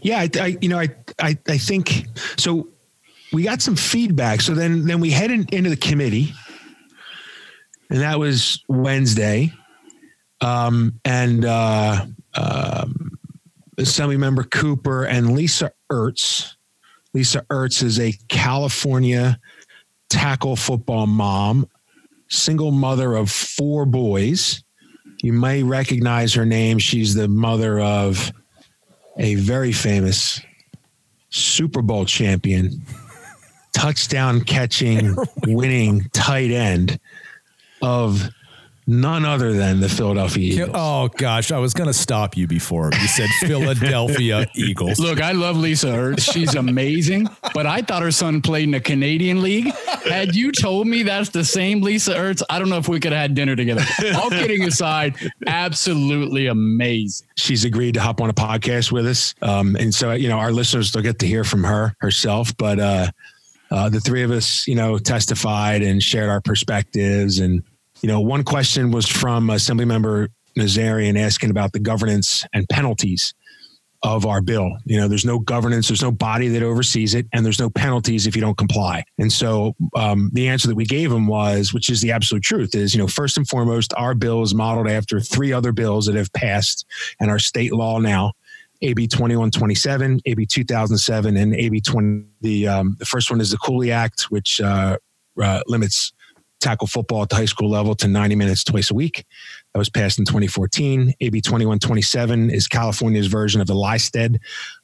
Yeah, 0.02 0.20
I, 0.20 0.30
I 0.40 0.58
you 0.62 0.70
know, 0.70 0.80
I, 0.80 0.90
I, 1.20 1.38
I 1.48 1.58
think 1.58 2.06
so. 2.38 2.70
We 3.34 3.44
got 3.44 3.62
some 3.62 3.76
feedback. 3.76 4.42
So 4.42 4.54
then, 4.54 4.86
then 4.86 5.00
we 5.02 5.12
headed 5.12 5.54
into 5.54 5.70
the 5.70 5.78
committee, 5.78 6.34
and 7.90 8.02
that 8.02 8.20
was 8.20 8.64
Wednesday. 8.70 9.54
um, 10.42 11.00
and 11.06 11.46
uh, 11.46 12.06
um, 12.36 13.18
Assembly 13.78 14.18
Member 14.18 14.44
Cooper 14.44 15.06
and 15.06 15.34
Lisa 15.34 15.72
Ertz. 15.92 16.54
Lisa 17.14 17.42
Ertz 17.50 17.84
is 17.84 18.00
a 18.00 18.14
California 18.30 19.40
tackle 20.10 20.56
football 20.56 21.08
mom, 21.08 21.68
single 22.30 22.72
mother 22.72 23.16
of 23.16 23.32
four 23.32 23.86
boys. 23.86 24.64
You 25.24 25.34
may 25.34 25.64
recognize 25.64 26.34
her 26.36 26.46
name. 26.46 26.78
She's 26.78 27.16
the 27.16 27.28
mother 27.28 27.80
of 27.80 28.32
a 29.18 29.36
very 29.36 29.72
famous 29.72 30.42
Super 31.30 31.82
Bowl 31.82 32.06
champion, 32.06 32.82
touchdown 33.74 34.42
catching, 34.42 35.16
winning 35.48 36.06
tight 36.14 36.52
end 36.52 37.00
of 37.82 38.30
none 38.88 39.26
other 39.26 39.52
than 39.52 39.82
the 39.82 39.90
Philadelphia 39.90 40.54
Eagles. 40.54 40.70
Oh 40.74 41.10
gosh, 41.10 41.52
I 41.52 41.60
was 41.60 41.74
going 41.74 41.88
to 41.88 41.94
stop 41.94 42.38
you 42.38 42.48
before 42.48 42.90
you 42.94 43.08
said 43.08 43.30
Philadelphia 43.42 44.48
Eagles. 44.56 44.98
Look, 44.98 45.22
I 45.22 45.34
love 45.34 45.58
Lisa 45.58 45.88
Ertz. 45.88 46.32
She's 46.32 46.56
amazing, 46.56 47.28
but 47.54 47.66
I 47.66 47.82
thought 47.82 48.02
her 48.02 48.12
son 48.12 48.42
played 48.42 48.64
in 48.64 48.72
the 48.72 48.80
Canadian 48.80 49.42
League. 49.42 49.74
Had 50.06 50.36
you 50.36 50.52
told 50.54 50.88
me 50.88 51.04
that's 51.04 51.30
the 51.30 51.44
same 51.44 51.82
Lisa 51.82 52.16
Ertz, 52.16 52.42
I 52.50 52.60
don't 52.60 52.70
know 52.70 52.78
if 52.78 52.88
we 52.88 53.00
could 53.00 53.12
have 53.12 53.22
had 53.22 53.36
dinner 53.36 53.56
together. 53.56 53.84
All 54.16 54.30
kidding 54.30 54.64
aside, 54.64 55.16
absolutely 55.46 56.48
amazing. 56.48 57.28
She's 57.36 57.66
agreed 57.66 57.96
to 57.96 58.02
hop 58.02 58.22
on 58.22 58.30
a 58.30 58.34
podcast 58.34 58.92
with 58.92 59.06
us, 59.06 59.36
um, 59.42 59.76
and 59.76 59.94
so 59.94 60.14
you 60.14 60.30
know 60.30 60.40
our 60.40 60.52
listeners 60.52 60.96
will 60.96 61.02
get 61.02 61.20
to 61.20 61.28
hear 61.28 61.44
from 61.44 61.64
her 61.64 61.94
herself, 62.00 62.56
but. 62.58 62.80
uh 62.80 63.12
uh, 63.70 63.90
the 63.90 64.00
three 64.00 64.24
of 64.24 64.32
us, 64.32 64.66
you 64.66 64.76
know, 64.76 64.98
testified 64.98 65.82
and 65.82 66.02
shared 66.02 66.30
our 66.30 66.40
perspectives 66.40 67.40
and 67.40 67.62
you 68.02 68.08
know, 68.08 68.20
one 68.20 68.44
question 68.44 68.92
was 68.92 69.08
from 69.08 69.48
Assemblymember 69.48 70.28
Nazarian 70.58 71.20
asking 71.20 71.50
about 71.50 71.72
the 71.74 71.80
governance 71.80 72.46
and 72.54 72.68
penalties 72.70 73.34
of 74.04 74.26
our 74.26 74.42
bill. 74.42 74.78
You 74.86 75.00
know, 75.00 75.08
there's 75.08 75.26
no 75.26 75.40
governance, 75.40 75.88
there's 75.88 76.04
no 76.04 76.12
body 76.12 76.48
that 76.50 76.62
oversees 76.62 77.16
it, 77.16 77.26
and 77.34 77.44
there's 77.46 77.60
no 77.60 77.70
penalties 77.70 78.28
if 78.28 78.36
you 78.36 78.42
don't 78.42 78.58
comply. 78.58 79.04
And 79.18 79.32
so 79.32 79.76
um, 79.96 80.30
the 80.34 80.48
answer 80.48 80.68
that 80.68 80.76
we 80.76 80.86
gave 80.86 81.12
him 81.12 81.28
was, 81.28 81.74
which 81.74 81.90
is 81.90 82.02
the 82.02 82.12
absolute 82.12 82.44
truth, 82.44 82.76
is, 82.76 82.94
you 82.94 83.02
know, 83.02 83.08
first 83.08 83.38
and 83.38 83.48
foremost, 83.48 83.94
our 83.98 84.14
bill 84.14 84.44
is 84.44 84.54
modeled 84.54 84.88
after 84.88 85.20
three 85.20 85.52
other 85.52 85.72
bills 85.72 86.06
that 86.06 86.16
have 86.16 86.32
passed 86.34 86.86
and 87.20 87.32
are 87.32 87.40
state 87.40 87.74
law 87.74 88.00
now. 88.00 88.34
AB 88.84 89.08
2127, 89.08 90.22
AB 90.28 90.46
2007, 90.46 91.36
and 91.36 91.56
AB 91.56 91.82
20. 91.82 92.26
The, 92.42 92.68
um, 92.68 92.96
the 93.00 93.06
first 93.06 93.32
one 93.32 93.42
is 93.42 93.50
the 93.50 93.58
Cooley 93.58 93.92
Act, 93.92 94.28
which 94.30 94.62
uh, 94.62 94.98
uh, 95.42 95.62
limits 95.66 96.14
tackle 96.60 96.88
football 96.88 97.24
at 97.24 97.30
the 97.30 97.36
high 97.36 97.46
school 97.46 97.70
level 97.70 97.96
to 97.96 98.08
90 98.08 98.36
minutes 98.36 98.64
twice 98.64 98.92
a 98.92 98.94
week. 98.94 99.26
That 99.74 99.80
was 99.80 99.90
passed 99.90 100.20
in 100.20 100.26
2014. 100.26 101.14
AB 101.20 101.42
2127 101.42 102.50
is 102.50 102.68
California's 102.68 103.28
version 103.28 103.62
of 103.62 103.68
the 103.68 103.76
Lystedt 103.76 104.38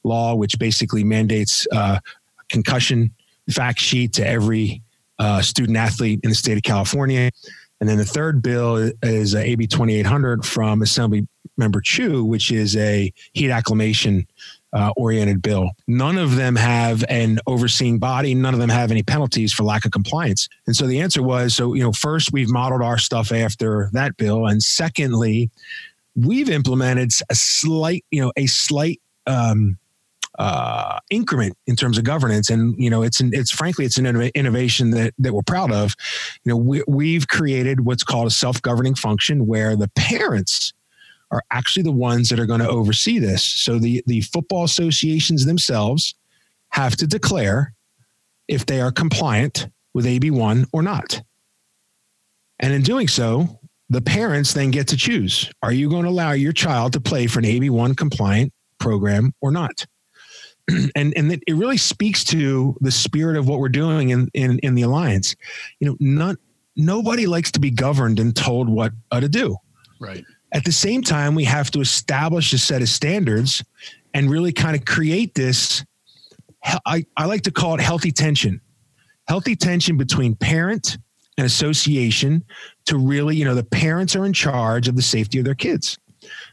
law, 0.04 0.34
which 0.34 0.58
basically 0.58 1.04
mandates 1.04 1.66
uh, 1.72 1.98
concussion 2.48 3.12
fact 3.50 3.80
sheet 3.80 4.12
to 4.14 4.26
every 4.26 4.82
uh, 5.18 5.42
student 5.42 5.76
athlete 5.76 6.20
in 6.22 6.30
the 6.30 6.36
state 6.36 6.56
of 6.56 6.62
California. 6.62 7.30
And 7.80 7.88
then 7.88 7.98
the 7.98 8.04
third 8.04 8.42
bill 8.42 8.92
is 9.02 9.34
uh, 9.34 9.38
AB 9.38 9.66
2800 9.66 10.44
from 10.44 10.82
Assembly 10.82 11.26
Member 11.56 11.80
Chu, 11.80 12.24
which 12.24 12.50
is 12.50 12.76
a 12.76 13.12
heat 13.32 13.50
acclimation 13.50 14.26
uh, 14.74 14.90
oriented 14.96 15.40
bill. 15.40 15.70
None 15.86 16.18
of 16.18 16.34
them 16.34 16.56
have 16.56 17.04
an 17.08 17.38
overseeing 17.46 17.98
body. 17.98 18.34
None 18.34 18.52
of 18.52 18.60
them 18.60 18.68
have 18.68 18.90
any 18.90 19.02
penalties 19.02 19.52
for 19.52 19.62
lack 19.62 19.84
of 19.84 19.92
compliance. 19.92 20.48
And 20.66 20.74
so 20.74 20.86
the 20.86 21.00
answer 21.00 21.22
was 21.22 21.54
so, 21.54 21.74
you 21.74 21.82
know, 21.82 21.92
first, 21.92 22.32
we've 22.32 22.50
modeled 22.50 22.82
our 22.82 22.98
stuff 22.98 23.32
after 23.32 23.88
that 23.92 24.16
bill. 24.16 24.46
And 24.46 24.62
secondly, 24.62 25.50
we've 26.16 26.50
implemented 26.50 27.12
a 27.30 27.34
slight, 27.34 28.04
you 28.10 28.20
know, 28.20 28.32
a 28.36 28.46
slight, 28.46 29.00
um, 29.26 29.78
uh, 30.36 30.98
increment 31.10 31.56
in 31.68 31.76
terms 31.76 31.96
of 31.96 32.02
governance. 32.02 32.50
And 32.50 32.74
you 32.76 32.90
know, 32.90 33.02
it's 33.02 33.20
an, 33.20 33.30
it's 33.32 33.52
frankly 33.52 33.84
it's 33.84 33.98
an 33.98 34.06
innovation 34.34 34.90
that 34.90 35.14
that 35.18 35.32
we're 35.32 35.42
proud 35.42 35.70
of. 35.70 35.94
You 36.42 36.50
know, 36.50 36.56
we, 36.56 36.82
we've 36.88 37.28
created 37.28 37.82
what's 37.82 38.02
called 38.02 38.26
a 38.26 38.30
self 38.30 38.60
governing 38.60 38.96
function 38.96 39.46
where 39.46 39.76
the 39.76 39.88
parents 39.94 40.72
are 41.30 41.42
actually 41.50 41.82
the 41.82 41.92
ones 41.92 42.28
that 42.28 42.38
are 42.38 42.46
going 42.46 42.60
to 42.60 42.68
oversee 42.68 43.18
this. 43.18 43.42
So 43.42 43.78
the, 43.78 44.02
the 44.06 44.20
football 44.22 44.64
associations 44.64 45.44
themselves 45.44 46.14
have 46.70 46.96
to 46.96 47.06
declare 47.06 47.74
if 48.48 48.66
they 48.66 48.80
are 48.80 48.92
compliant 48.92 49.68
with 49.94 50.06
AB1 50.06 50.66
or 50.72 50.82
not. 50.82 51.22
And 52.60 52.72
in 52.72 52.82
doing 52.82 53.08
so, 53.08 53.60
the 53.90 54.00
parents 54.00 54.54
then 54.54 54.70
get 54.70 54.88
to 54.88 54.96
choose 54.96 55.50
are 55.62 55.72
you 55.72 55.88
going 55.88 56.04
to 56.04 56.08
allow 56.08 56.32
your 56.32 56.52
child 56.52 56.92
to 56.94 57.00
play 57.00 57.26
for 57.26 57.38
an 57.38 57.44
AB1 57.44 57.96
compliant 57.96 58.52
program 58.78 59.32
or 59.40 59.50
not? 59.50 59.86
and 60.96 61.12
and 61.16 61.32
it 61.32 61.54
really 61.54 61.76
speaks 61.76 62.24
to 62.24 62.76
the 62.80 62.90
spirit 62.90 63.36
of 63.36 63.46
what 63.46 63.58
we're 63.58 63.68
doing 63.68 64.10
in, 64.10 64.28
in, 64.34 64.58
in 64.60 64.74
the 64.74 64.82
alliance. 64.82 65.36
You 65.80 65.88
know, 65.88 65.96
not 66.00 66.36
nobody 66.76 67.26
likes 67.26 67.52
to 67.52 67.60
be 67.60 67.70
governed 67.70 68.18
and 68.18 68.34
told 68.34 68.68
what 68.68 68.92
uh, 69.10 69.20
to 69.20 69.28
do. 69.28 69.56
Right. 70.00 70.24
At 70.54 70.64
the 70.64 70.72
same 70.72 71.02
time, 71.02 71.34
we 71.34 71.44
have 71.44 71.70
to 71.72 71.80
establish 71.80 72.52
a 72.52 72.58
set 72.58 72.80
of 72.80 72.88
standards 72.88 73.62
and 74.14 74.30
really 74.30 74.52
kind 74.52 74.76
of 74.76 74.84
create 74.84 75.34
this. 75.34 75.84
I, 76.86 77.04
I 77.16 77.26
like 77.26 77.42
to 77.42 77.50
call 77.50 77.74
it 77.74 77.80
healthy 77.80 78.12
tension, 78.12 78.60
healthy 79.28 79.56
tension 79.56 79.96
between 79.96 80.36
parent 80.36 80.96
and 81.36 81.44
association 81.44 82.44
to 82.86 82.96
really, 82.96 83.36
you 83.36 83.44
know, 83.44 83.56
the 83.56 83.64
parents 83.64 84.14
are 84.14 84.24
in 84.24 84.32
charge 84.32 84.86
of 84.86 84.94
the 84.94 85.02
safety 85.02 85.40
of 85.40 85.44
their 85.44 85.56
kids. 85.56 85.98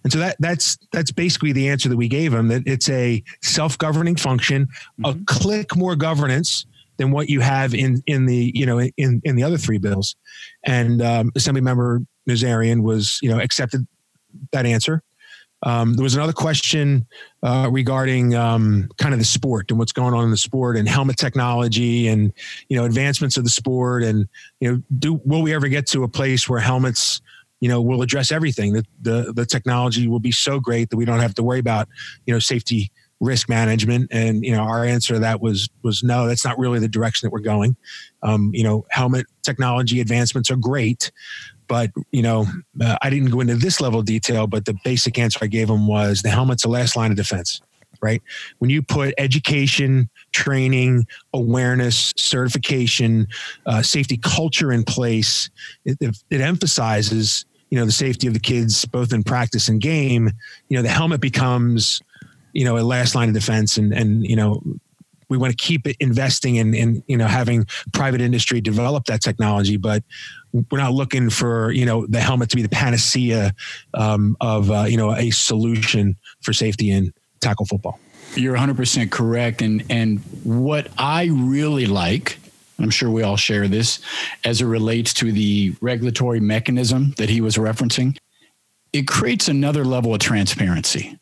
And 0.04 0.12
so 0.12 0.20
that 0.20 0.36
that's 0.40 0.78
that's 0.92 1.12
basically 1.12 1.54
the 1.54 1.70
answer 1.70 1.88
that 1.88 1.96
we 1.96 2.10
gave 2.10 2.32
them. 2.34 2.50
That 2.50 2.64
it's 2.66 2.90
a 2.90 3.24
self-governing 3.42 4.18
function, 4.18 4.66
mm-hmm. 4.66 5.06
a 5.06 5.24
click 5.26 5.78
more 5.78 5.96
governance 5.96 6.66
than 6.98 7.12
what 7.12 7.30
you 7.30 7.40
have 7.40 7.74
in 7.74 8.02
in 8.06 8.26
the 8.26 8.52
you 8.54 8.66
know 8.66 8.82
in 8.82 9.22
in 9.24 9.36
the 9.36 9.44
other 9.44 9.58
three 9.58 9.78
bills. 9.78 10.16
And 10.66 11.02
um, 11.02 11.32
Assembly 11.36 11.62
Member 11.62 12.02
Nazarian 12.32 12.84
was 12.84 13.20
you 13.22 13.30
know 13.30 13.40
accepted 13.40 13.88
that 14.52 14.66
answer. 14.66 15.04
Um, 15.64 15.94
there 15.94 16.04
was 16.04 16.16
another 16.16 16.34
question 16.34 17.06
uh, 17.44 17.70
regarding 17.72 18.34
um, 18.34 18.90
kind 18.98 19.14
of 19.14 19.20
the 19.20 19.26
sport 19.26 19.70
and 19.70 19.78
what's 19.78 19.92
going 19.92 20.14
on 20.14 20.24
in 20.24 20.32
the 20.32 20.38
sport 20.38 20.76
and 20.76 20.90
helmet 20.90 21.18
technology 21.18 22.08
and 22.08 22.34
you 22.68 22.78
know 22.78 22.84
advancements 22.86 23.38
of 23.38 23.44
the 23.44 23.50
sport 23.50 24.04
and 24.04 24.28
you 24.60 24.72
know 24.72 24.82
do 24.98 25.22
will 25.24 25.42
we 25.42 25.54
ever 25.54 25.68
get 25.68 25.86
to 25.88 26.04
a 26.04 26.08
place 26.08 26.50
where 26.50 26.60
helmets 26.60 27.22
you 27.60 27.70
know 27.70 27.82
will 27.82 28.02
address 28.02 28.32
everything? 28.32 28.74
That 28.74 28.88
the 29.02 29.34
the 29.36 29.46
technology 29.46 30.08
will 30.08 30.20
be 30.20 30.32
so 30.32 30.60
great 30.60 30.90
that 30.90 30.98
we 30.98 31.06
don't 31.06 31.20
have 31.20 31.36
to 31.36 31.44
worry 31.44 31.60
about 31.60 31.88
you 32.26 32.34
know 32.34 32.40
safety 32.40 32.92
risk 33.20 33.48
management. 33.48 34.10
And 34.12 34.44
you 34.44 34.52
know 34.52 34.64
our 34.64 34.84
answer 34.84 35.14
to 35.14 35.20
that 35.20 35.42
was 35.42 35.70
was 35.84 36.02
no 36.02 36.28
that's 36.28 36.44
not 36.44 36.58
really 36.58 36.80
the 36.80 36.90
direction 36.90 37.28
that 37.28 37.32
we're 37.32 37.40
going. 37.40 37.78
Um, 38.24 38.50
you 38.52 38.64
know 38.64 38.86
helmet 38.90 39.28
technology 39.44 40.02
advancements 40.02 40.50
are 40.50 40.56
great 40.56 41.12
but 41.72 41.90
you 42.12 42.22
know, 42.22 42.46
uh, 42.82 42.98
I 43.02 43.10
didn't 43.10 43.30
go 43.30 43.40
into 43.40 43.56
this 43.56 43.80
level 43.80 44.02
of 44.02 44.06
detail, 44.06 44.46
but 44.46 44.66
the 44.66 44.78
basic 44.84 45.18
answer 45.18 45.40
I 45.42 45.48
gave 45.48 45.70
him 45.70 45.88
was 45.88 46.22
the 46.22 46.30
helmet's 46.30 46.64
the 46.64 46.70
last 46.70 46.98
line 46.98 47.12
of 47.12 47.18
defense. 47.18 47.62
Right. 48.02 48.22
When 48.58 48.70
you 48.70 48.82
put 48.82 49.14
education, 49.18 50.10
training, 50.34 51.08
awareness, 51.34 52.12
certification, 52.18 53.28
uh, 53.68 53.84
safety 53.84 54.18
culture 54.18 54.74
in 54.74 54.84
place, 54.84 55.50
it, 55.86 55.98
it 56.30 56.42
emphasizes 56.42 57.46
you 57.70 57.80
know 57.80 57.86
the 57.86 57.92
safety 57.94 58.28
of 58.28 58.34
the 58.34 58.40
kids 58.42 58.84
both 58.84 59.14
in 59.14 59.24
practice 59.24 59.70
and 59.70 59.80
game. 59.80 60.30
You 60.68 60.78
know, 60.78 60.84
the 60.84 60.90
helmet 60.90 61.22
becomes 61.22 62.02
you 62.52 62.66
know 62.66 62.78
a 62.78 62.84
last 62.84 63.16
line 63.16 63.30
of 63.30 63.34
defense, 63.34 63.78
and 63.78 63.94
and 63.94 64.26
you 64.26 64.36
know 64.36 64.62
we 65.32 65.38
want 65.38 65.58
to 65.58 65.58
keep 65.58 65.88
investing 66.02 66.58
in, 66.58 66.74
in 66.74 67.02
you 67.08 67.16
know 67.16 67.26
having 67.26 67.66
private 67.94 68.20
industry 68.20 68.60
develop 68.60 69.06
that 69.06 69.22
technology 69.22 69.78
but 69.78 70.04
we're 70.52 70.78
not 70.78 70.92
looking 70.92 71.30
for 71.30 71.72
you 71.72 71.86
know 71.86 72.06
the 72.08 72.20
helmet 72.20 72.50
to 72.50 72.58
be 72.58 72.62
the 72.62 72.70
panacea 72.70 73.54
um, 73.94 74.36
of 74.42 74.70
uh, 74.70 74.84
you 74.84 74.98
know 74.98 75.16
a 75.16 75.32
solution 75.32 76.18
for 76.42 76.52
safety 76.52 76.92
in 76.92 77.14
tackle 77.40 77.66
football 77.66 77.98
you're 78.36 78.56
100% 78.56 79.10
correct 79.10 79.62
and 79.62 79.84
and 79.90 80.20
what 80.44 80.90
i 80.98 81.26
really 81.32 81.86
like 81.86 82.38
I'm 82.78 82.90
sure 82.90 83.12
we 83.12 83.22
all 83.22 83.38
share 83.38 83.68
this 83.68 84.00
as 84.44 84.60
it 84.60 84.66
relates 84.66 85.14
to 85.16 85.32
the 85.32 85.76
regulatory 85.82 86.40
mechanism 86.40 87.14
that 87.18 87.30
he 87.30 87.40
was 87.40 87.56
referencing. 87.56 88.18
It 88.92 89.08
creates 89.08 89.48
another 89.48 89.86
level 89.86 90.16
of 90.16 90.20
transparency. 90.20 91.20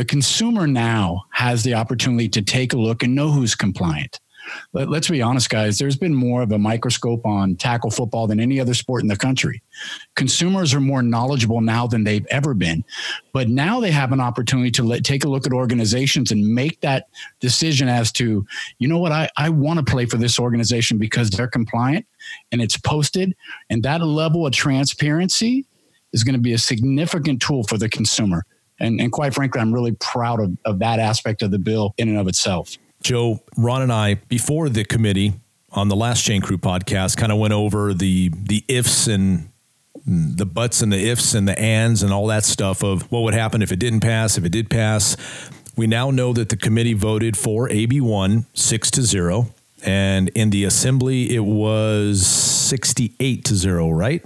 The 0.00 0.06
consumer 0.06 0.66
now 0.66 1.26
has 1.28 1.62
the 1.62 1.74
opportunity 1.74 2.26
to 2.30 2.40
take 2.40 2.72
a 2.72 2.78
look 2.78 3.02
and 3.02 3.14
know 3.14 3.30
who's 3.30 3.54
compliant. 3.54 4.18
Let, 4.72 4.88
us 4.88 5.10
be 5.10 5.20
honest, 5.20 5.50
guys, 5.50 5.76
there's 5.76 5.98
been 5.98 6.14
more 6.14 6.40
of 6.40 6.52
a 6.52 6.58
microscope 6.58 7.26
on 7.26 7.54
tackle 7.56 7.90
football 7.90 8.26
than 8.26 8.40
any 8.40 8.58
other 8.58 8.72
sport 8.72 9.02
in 9.02 9.08
the 9.08 9.16
country. 9.16 9.62
Consumers 10.14 10.72
are 10.72 10.80
more 10.80 11.02
knowledgeable 11.02 11.60
now 11.60 11.86
than 11.86 12.04
they've 12.04 12.26
ever 12.30 12.54
been. 12.54 12.82
But 13.34 13.50
now 13.50 13.78
they 13.78 13.90
have 13.90 14.10
an 14.12 14.22
opportunity 14.22 14.70
to 14.70 14.84
let, 14.84 15.04
take 15.04 15.24
a 15.24 15.28
look 15.28 15.46
at 15.46 15.52
organizations 15.52 16.32
and 16.32 16.54
make 16.54 16.80
that 16.80 17.08
decision 17.40 17.86
as 17.86 18.10
to, 18.12 18.46
you 18.78 18.88
know 18.88 18.98
what, 18.98 19.12
I, 19.12 19.28
I 19.36 19.50
want 19.50 19.80
to 19.80 19.84
play 19.84 20.06
for 20.06 20.16
this 20.16 20.38
organization 20.38 20.96
because 20.96 21.28
they're 21.28 21.46
compliant 21.46 22.06
and 22.52 22.62
it's 22.62 22.78
posted. 22.78 23.36
And 23.68 23.82
that 23.82 24.00
level 24.00 24.46
of 24.46 24.54
transparency 24.54 25.66
is 26.14 26.24
going 26.24 26.36
to 26.36 26.40
be 26.40 26.54
a 26.54 26.58
significant 26.58 27.42
tool 27.42 27.64
for 27.64 27.76
the 27.76 27.90
consumer. 27.90 28.46
And, 28.80 29.00
and 29.00 29.12
quite 29.12 29.34
frankly, 29.34 29.60
I'm 29.60 29.72
really 29.72 29.92
proud 29.92 30.40
of, 30.40 30.56
of 30.64 30.78
that 30.78 30.98
aspect 30.98 31.42
of 31.42 31.50
the 31.50 31.58
bill 31.58 31.94
in 31.98 32.08
and 32.08 32.18
of 32.18 32.26
itself. 32.26 32.76
Joe, 33.02 33.40
Ron, 33.56 33.82
and 33.82 33.92
I, 33.92 34.14
before 34.14 34.68
the 34.68 34.84
committee 34.84 35.34
on 35.72 35.88
the 35.88 35.96
last 35.96 36.22
Chain 36.24 36.40
Crew 36.40 36.58
podcast, 36.58 37.16
kind 37.16 37.32
of 37.32 37.38
went 37.38 37.52
over 37.52 37.94
the 37.94 38.30
the 38.34 38.64
ifs 38.68 39.06
and 39.06 39.50
the 40.06 40.46
buts 40.46 40.82
and 40.82 40.92
the 40.92 41.08
ifs 41.08 41.34
and 41.34 41.46
the 41.46 41.58
ands 41.58 42.02
and 42.02 42.12
all 42.12 42.26
that 42.26 42.44
stuff 42.44 42.82
of 42.82 43.10
what 43.12 43.20
would 43.20 43.34
happen 43.34 43.62
if 43.62 43.70
it 43.70 43.78
didn't 43.78 44.00
pass, 44.00 44.36
if 44.36 44.44
it 44.44 44.50
did 44.50 44.70
pass. 44.70 45.16
We 45.76 45.86
now 45.86 46.10
know 46.10 46.32
that 46.32 46.48
the 46.48 46.56
committee 46.56 46.94
voted 46.94 47.36
for 47.36 47.70
AB 47.70 48.00
one 48.00 48.46
six 48.54 48.90
to 48.92 49.02
zero, 49.02 49.54
and 49.82 50.28
in 50.30 50.50
the 50.50 50.64
assembly 50.64 51.34
it 51.34 51.44
was 51.44 52.26
sixty 52.26 53.14
eight 53.20 53.44
to 53.46 53.54
zero, 53.54 53.90
right? 53.90 54.22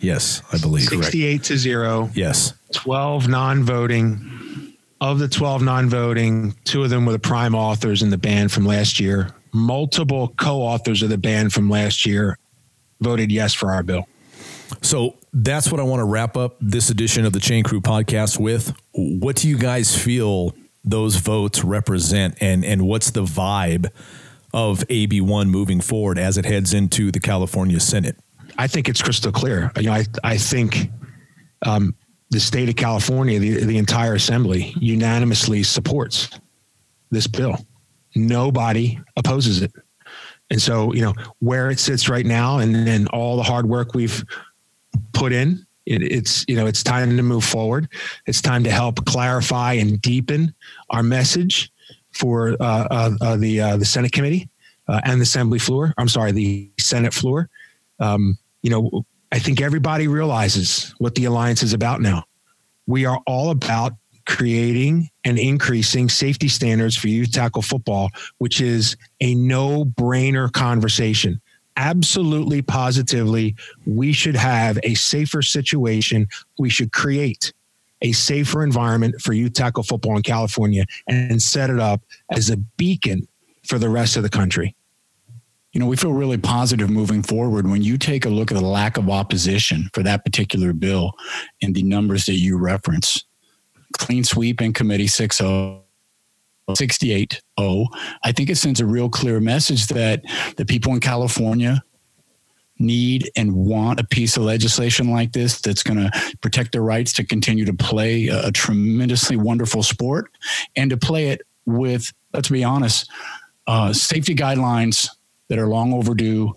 Yes, 0.00 0.42
I 0.52 0.58
believe. 0.58 0.84
Sixty 0.84 1.24
eight 1.24 1.44
to 1.44 1.56
zero. 1.56 2.10
Yes. 2.14 2.52
Twelve 2.74 3.28
non 3.28 3.62
voting. 3.62 4.70
Of 5.00 5.18
the 5.18 5.28
12 5.28 5.62
non 5.62 5.90
voting, 5.90 6.54
two 6.64 6.82
of 6.82 6.88
them 6.88 7.04
were 7.04 7.12
the 7.12 7.18
prime 7.18 7.54
authors 7.54 8.00
in 8.00 8.08
the 8.08 8.16
ban 8.16 8.48
from 8.48 8.64
last 8.64 8.98
year. 8.98 9.30
Multiple 9.52 10.28
co 10.38 10.62
authors 10.62 11.02
of 11.02 11.10
the 11.10 11.18
ban 11.18 11.50
from 11.50 11.68
last 11.68 12.06
year 12.06 12.38
voted 13.00 13.30
yes 13.30 13.52
for 13.52 13.70
our 13.70 13.82
bill. 13.82 14.08
So 14.80 15.16
that's 15.32 15.70
what 15.70 15.80
I 15.80 15.82
want 15.82 16.00
to 16.00 16.04
wrap 16.04 16.36
up 16.36 16.56
this 16.60 16.88
edition 16.90 17.26
of 17.26 17.32
the 17.32 17.40
Chain 17.40 17.64
Crew 17.64 17.80
podcast 17.80 18.38
with. 18.38 18.72
What 18.92 19.36
do 19.36 19.48
you 19.48 19.58
guys 19.58 19.94
feel 19.94 20.54
those 20.84 21.16
votes 21.16 21.62
represent, 21.64 22.38
and 22.40 22.64
and 22.64 22.86
what's 22.86 23.10
the 23.10 23.24
vibe 23.24 23.90
of 24.54 24.84
AB 24.88 25.20
one 25.20 25.50
moving 25.50 25.80
forward 25.80 26.18
as 26.18 26.38
it 26.38 26.44
heads 26.44 26.72
into 26.72 27.10
the 27.10 27.20
California 27.20 27.80
Senate? 27.80 28.16
I 28.56 28.68
think 28.68 28.88
it's 28.88 29.02
crystal 29.02 29.32
clear. 29.32 29.70
You 29.76 29.82
know, 29.84 29.92
I 29.92 30.04
I 30.22 30.38
think 30.38 30.90
um, 31.66 31.94
the 32.30 32.40
state 32.40 32.68
of 32.68 32.76
California, 32.76 33.38
the 33.38 33.64
the 33.64 33.78
entire 33.78 34.14
assembly, 34.14 34.74
unanimously 34.78 35.62
supports 35.62 36.30
this 37.10 37.26
bill. 37.26 37.64
Nobody 38.14 38.98
opposes 39.16 39.62
it. 39.62 39.72
And 40.50 40.60
so, 40.60 40.92
you 40.92 41.02
know, 41.02 41.14
where 41.38 41.70
it 41.70 41.78
sits 41.78 42.08
right 42.08 42.26
now 42.26 42.58
and, 42.58 42.76
and 42.88 43.08
all 43.08 43.36
the 43.36 43.42
hard 43.42 43.66
work 43.66 43.94
we've 43.94 44.24
put 45.12 45.32
in. 45.32 45.66
It, 45.86 46.02
it's 46.02 46.44
you 46.48 46.56
know 46.56 46.66
it's 46.66 46.82
time 46.82 47.16
to 47.16 47.22
move 47.22 47.44
forward. 47.44 47.88
It's 48.26 48.40
time 48.40 48.64
to 48.64 48.70
help 48.70 49.04
clarify 49.04 49.74
and 49.74 50.00
deepen 50.00 50.54
our 50.90 51.02
message 51.02 51.70
for 52.12 52.56
uh, 52.60 52.88
uh, 52.90 53.10
uh, 53.20 53.36
the 53.36 53.60
uh, 53.60 53.76
the 53.76 53.84
Senate 53.84 54.12
committee 54.12 54.48
uh, 54.88 55.00
and 55.04 55.20
the 55.20 55.24
Assembly 55.24 55.58
floor. 55.58 55.92
I'm 55.98 56.08
sorry, 56.08 56.32
the 56.32 56.70
Senate 56.78 57.12
floor. 57.12 57.50
Um, 58.00 58.38
you 58.62 58.70
know, 58.70 59.04
I 59.34 59.40
think 59.40 59.60
everybody 59.60 60.06
realizes 60.06 60.94
what 60.98 61.16
the 61.16 61.24
alliance 61.24 61.64
is 61.64 61.72
about 61.72 62.00
now. 62.00 62.22
We 62.86 63.04
are 63.04 63.20
all 63.26 63.50
about 63.50 63.94
creating 64.28 65.10
and 65.24 65.40
increasing 65.40 66.08
safety 66.08 66.46
standards 66.46 66.96
for 66.96 67.08
youth 67.08 67.32
tackle 67.32 67.60
football, 67.60 68.10
which 68.38 68.60
is 68.60 68.96
a 69.20 69.34
no 69.34 69.86
brainer 69.86 70.52
conversation. 70.52 71.40
Absolutely 71.76 72.62
positively 72.62 73.56
we 73.86 74.12
should 74.12 74.36
have 74.36 74.78
a 74.84 74.94
safer 74.94 75.42
situation. 75.42 76.28
We 76.60 76.70
should 76.70 76.92
create 76.92 77.52
a 78.02 78.12
safer 78.12 78.62
environment 78.62 79.20
for 79.20 79.32
youth 79.32 79.54
tackle 79.54 79.82
football 79.82 80.16
in 80.16 80.22
california 80.22 80.84
and 81.08 81.42
set 81.42 81.70
it 81.70 81.80
up 81.80 82.02
as 82.30 82.50
a 82.50 82.56
beacon 82.56 83.26
for 83.66 83.80
the 83.80 83.88
rest 83.88 84.16
of 84.16 84.22
the 84.22 84.28
country 84.28 84.76
you 85.74 85.80
know, 85.80 85.86
we 85.86 85.96
feel 85.96 86.12
really 86.12 86.38
positive 86.38 86.88
moving 86.88 87.22
forward 87.22 87.68
when 87.68 87.82
you 87.82 87.98
take 87.98 88.24
a 88.24 88.28
look 88.28 88.52
at 88.52 88.54
the 88.54 88.64
lack 88.64 88.96
of 88.96 89.10
opposition 89.10 89.90
for 89.92 90.04
that 90.04 90.24
particular 90.24 90.72
bill 90.72 91.14
and 91.60 91.74
the 91.74 91.82
numbers 91.82 92.26
that 92.26 92.34
you 92.34 92.56
reference. 92.56 93.24
Clean 93.98 94.22
sweep 94.22 94.62
in 94.62 94.72
committee 94.72 95.08
6 95.08 95.36
0 95.36 95.82
68 96.74 97.42
0, 97.60 97.86
I 98.22 98.32
think 98.32 98.50
it 98.50 98.56
sends 98.56 98.80
a 98.80 98.86
real 98.86 99.10
clear 99.10 99.40
message 99.40 99.88
that 99.88 100.22
the 100.56 100.64
people 100.64 100.94
in 100.94 101.00
California 101.00 101.82
need 102.78 103.30
and 103.36 103.54
want 103.54 104.00
a 104.00 104.04
piece 104.04 104.36
of 104.36 104.44
legislation 104.44 105.10
like 105.10 105.32
this 105.32 105.60
that's 105.60 105.82
going 105.82 105.98
to 105.98 106.10
protect 106.40 106.72
their 106.72 106.82
rights 106.82 107.12
to 107.14 107.24
continue 107.24 107.64
to 107.64 107.74
play 107.74 108.28
a, 108.28 108.46
a 108.46 108.52
tremendously 108.52 109.36
wonderful 109.36 109.82
sport 109.82 110.30
and 110.76 110.90
to 110.90 110.96
play 110.96 111.28
it 111.28 111.42
with, 111.66 112.12
let's 112.32 112.48
be 112.48 112.64
honest, 112.64 113.10
uh, 113.66 113.92
safety 113.92 114.34
guidelines 114.34 115.08
that 115.48 115.58
are 115.58 115.66
long 115.66 115.92
overdue 115.92 116.54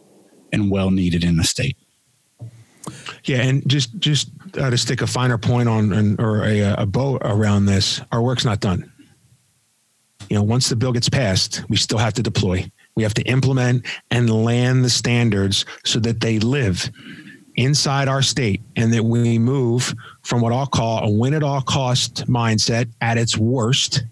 and 0.52 0.71
well 0.71 0.91
needed 0.91 1.23
in 1.23 1.38
the 1.38 1.43
state. 1.43 1.78
Yeah, 3.26 3.41
and 3.41 3.67
just 3.67 3.97
just 4.00 4.30
uh, 4.58 4.69
to 4.69 4.78
stick 4.78 5.02
a 5.02 5.08
finer 5.08 5.38
point 5.38 5.67
on 5.67 6.19
or 6.19 6.43
a, 6.45 6.73
a 6.78 6.86
bow 6.86 7.17
around 7.21 7.65
this, 7.65 8.02
our 8.12 8.21
work's 8.21 8.45
not 8.45 8.62
done 8.62 8.89
you 10.30 10.36
know, 10.36 10.43
once 10.43 10.69
the 10.69 10.76
bill 10.76 10.91
gets 10.91 11.10
passed, 11.10 11.63
we 11.69 11.78
still 11.78 11.97
have 11.97 12.13
to 12.13 12.23
deploy. 12.23 12.69
We 12.95 13.04
have 13.04 13.13
to 13.15 13.23
implement 13.23 13.86
and 14.12 14.30
land 14.30 14.84
the 14.84 14.89
standards 14.89 15.65
so 15.86 16.00
that 16.00 16.19
they 16.19 16.39
live 16.39 16.89
inside 17.56 18.08
our 18.08 18.21
state 18.21 18.62
and 18.76 18.93
that 18.93 19.04
we 19.04 19.39
move 19.39 19.93
from 20.23 20.41
what 20.41 20.54
I'll 20.54 20.67
call 20.67 21.04
a 21.04 21.10
win 21.10 21.34
at 21.34 21.43
all 21.43 21.62
cost 21.62 22.28
mindset 22.28 22.89
at 23.02 23.17
its 23.17 23.38
worst 23.38 24.04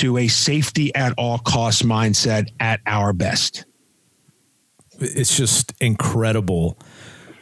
to 0.00 0.16
a 0.16 0.28
safety 0.28 0.94
at 0.94 1.12
all 1.18 1.38
cost 1.38 1.84
mindset 1.84 2.48
at 2.58 2.80
our 2.86 3.12
best. 3.12 3.66
It's 4.98 5.36
just 5.36 5.74
incredible 5.78 6.78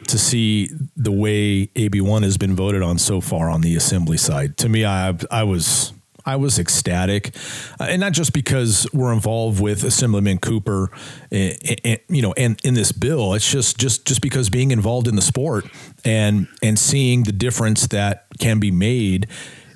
to 0.07 0.17
see 0.17 0.69
the 0.97 1.11
way 1.11 1.67
AB1 1.67 2.23
has 2.23 2.37
been 2.37 2.55
voted 2.55 2.81
on 2.81 2.97
so 2.97 3.21
far 3.21 3.49
on 3.49 3.61
the 3.61 3.77
assembly 3.77 4.17
side. 4.17 4.57
To 4.57 4.67
me, 4.67 4.83
I 4.83 5.17
I 5.31 5.43
was 5.43 5.93
I 6.25 6.35
was 6.35 6.59
ecstatic, 6.59 7.33
uh, 7.79 7.85
and 7.85 8.01
not 8.01 8.11
just 8.11 8.33
because 8.33 8.87
we're 8.93 9.13
involved 9.13 9.61
with 9.61 9.83
Assemblyman 9.83 10.39
Cooper, 10.39 10.91
and, 11.31 11.53
eh, 11.53 11.57
and, 11.61 11.79
eh, 11.85 11.91
eh, 11.93 11.97
you 12.09 12.21
know, 12.21 12.33
and 12.33 12.59
in 12.65 12.73
this 12.73 12.91
bill. 12.91 13.33
It's 13.35 13.49
just 13.49 13.77
just 13.77 14.05
just 14.05 14.21
because 14.21 14.49
being 14.49 14.71
involved 14.71 15.07
in 15.07 15.15
the 15.15 15.21
sport 15.21 15.65
and 16.03 16.47
and 16.61 16.77
seeing 16.77 17.23
the 17.23 17.31
difference 17.31 17.87
that 17.87 18.25
can 18.37 18.59
be 18.59 18.69
made 18.69 19.27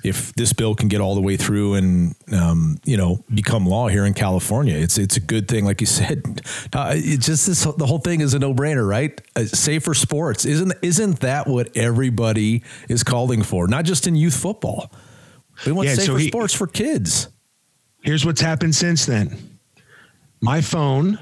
if 0.04 0.34
this 0.34 0.52
bill 0.52 0.74
can 0.74 0.88
get 0.88 1.00
all 1.00 1.14
the 1.14 1.20
way 1.22 1.36
through 1.36 1.74
and 1.74 2.14
um, 2.30 2.78
you 2.84 2.96
know 2.96 3.24
become 3.32 3.66
law 3.66 3.88
here 3.88 4.04
in 4.04 4.14
California, 4.14 4.76
it's 4.76 4.98
it's 4.98 5.16
a 5.16 5.20
good 5.20 5.48
thing. 5.48 5.64
Like 5.64 5.80
you 5.80 5.86
said, 5.86 6.42
uh, 6.72 6.92
it's 6.94 7.26
just 7.26 7.46
this 7.46 7.64
the 7.64 7.86
whole 7.86 7.98
thing 7.98 8.20
is 8.20 8.34
a 8.34 8.38
no 8.38 8.54
brainer, 8.54 8.86
right? 8.86 9.18
Uh, 9.34 9.44
safer 9.44 9.94
sports 9.94 10.44
isn't 10.44 10.74
isn't 10.82 11.20
that 11.20 11.46
what 11.46 11.74
everybody 11.76 12.62
is 12.88 13.02
calling 13.02 13.42
for? 13.42 13.66
Not 13.66 13.86
just 13.86 14.06
in 14.06 14.14
youth 14.14 14.36
football. 14.36 14.92
We 15.64 15.72
want 15.72 15.88
yeah, 15.88 15.94
safer 15.94 16.06
so 16.06 16.16
he, 16.16 16.28
sports 16.28 16.52
for 16.52 16.66
kids. 16.66 17.28
Here's 18.02 18.26
what's 18.26 18.40
happened 18.40 18.74
since 18.74 19.06
then. 19.06 19.58
My 20.42 20.60
phone, 20.60 21.18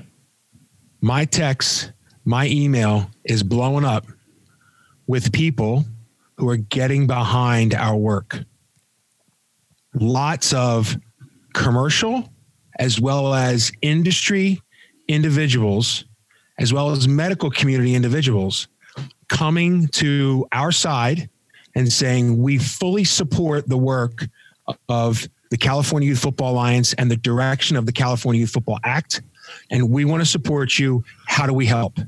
my 1.01 1.25
text, 1.27 1.93
my 2.25 2.49
email 2.49 3.09
is 3.25 3.45
blowing 3.45 3.85
up 3.85 4.07
with 5.07 5.33
people 5.33 5.85
who 6.37 6.49
are 6.49 6.57
getting 6.57 7.07
behind 7.07 7.75
our 7.75 7.97
work. 7.97 8.41
Lots 9.95 10.53
of 10.53 10.97
commercial 11.53 12.33
as 12.79 13.01
well 13.01 13.35
as 13.35 13.71
industry 13.83 14.61
individuals, 15.09 16.05
as 16.59 16.73
well 16.73 16.91
as 16.91 17.07
medical 17.07 17.51
community 17.51 17.95
individuals 17.95 18.69
coming 19.29 19.89
to 19.89 20.47
our 20.53 20.73
side 20.73 21.29
and 21.75 21.91
saying 21.91 22.41
we 22.41 22.59
fully 22.59 23.05
support 23.05 23.69
the 23.69 23.77
work 23.77 24.27
of 24.89 25.27
the 25.51 25.57
California 25.57 26.09
Youth 26.09 26.21
Football 26.21 26.53
Alliance 26.53 26.93
and 26.95 27.11
the 27.11 27.17
direction 27.17 27.77
of 27.77 27.87
the 27.87 27.93
California 27.93 28.41
Youth 28.41 28.51
Football 28.51 28.79
Act. 28.85 29.23
And 29.71 29.91
we 29.91 30.05
want 30.05 30.23
to 30.23 30.27
support 30.27 30.79
you. 30.79 31.05
How 31.27 31.47
do 31.47 31.53
we 31.53 31.67
help? 31.67 31.99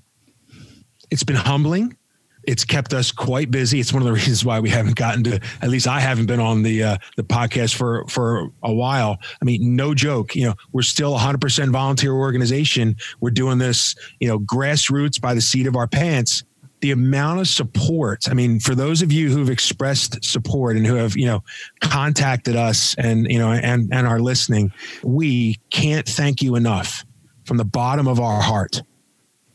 It's 1.11 1.25
been 1.25 1.37
humbling. 1.37 1.97
It's 2.47 2.65
kept 2.65 2.93
us 2.93 3.11
quite 3.11 3.51
busy. 3.51 3.81
It's 3.81 3.93
one 3.93 4.03
of 4.03 4.07
the 4.07 4.13
reasons 4.21 4.45
why 4.45 4.61
we 4.61 4.71
haven't 4.71 4.97
gotten 4.97 5.25
to, 5.25 5.41
at 5.63 5.69
least 5.69 5.87
I 5.87 6.01
haven't 6.01 6.27
been 6.27 6.41
on 6.41 6.63
the 6.63 6.83
uh, 6.83 6.99
the 7.17 7.25
podcast 7.25 7.75
for 7.75 8.07
for 8.09 8.51
a 8.63 8.73
while. 8.73 9.19
I 9.41 9.45
mean, 9.45 9.77
no 9.77 9.95
joke. 9.95 10.35
You 10.35 10.49
know, 10.49 10.55
we're 10.73 10.83
still 10.83 11.15
a 11.15 11.19
hundred 11.19 11.41
percent 11.41 11.71
volunteer 11.71 12.13
organization. 12.13 12.97
We're 13.21 13.31
doing 13.31 13.59
this, 13.59 13.95
you 14.21 14.29
know, 14.29 14.39
grassroots 14.39 15.21
by 15.21 15.35
the 15.35 15.41
seat 15.41 15.67
of 15.67 15.77
our 15.77 15.87
pants 15.87 16.45
the 16.85 16.91
amount 16.91 17.41
of 17.41 17.49
support. 17.49 18.29
I 18.29 18.35
mean, 18.35 18.61
for 18.61 18.75
those 18.75 19.01
of 19.01 19.11
you 19.11 19.31
who've 19.31 19.49
expressed 19.49 20.23
support 20.23 20.77
and 20.77 20.87
who 20.87 20.97
have, 20.97 21.17
you 21.17 21.25
know, 21.25 21.43
contacted 21.81 22.57
us 22.57 22.95
and, 22.97 23.27
you 23.31 23.39
know, 23.39 23.53
and, 23.53 23.89
and 23.91 24.07
are 24.07 24.21
listening, 24.21 24.71
we 25.03 25.59
can't 25.71 26.07
thank 26.07 26.43
you 26.43 26.57
enough 26.57 27.03
from 27.47 27.57
the 27.57 27.65
bottom 27.65 28.07
of 28.07 28.21
our 28.21 28.43
heart. 28.43 28.83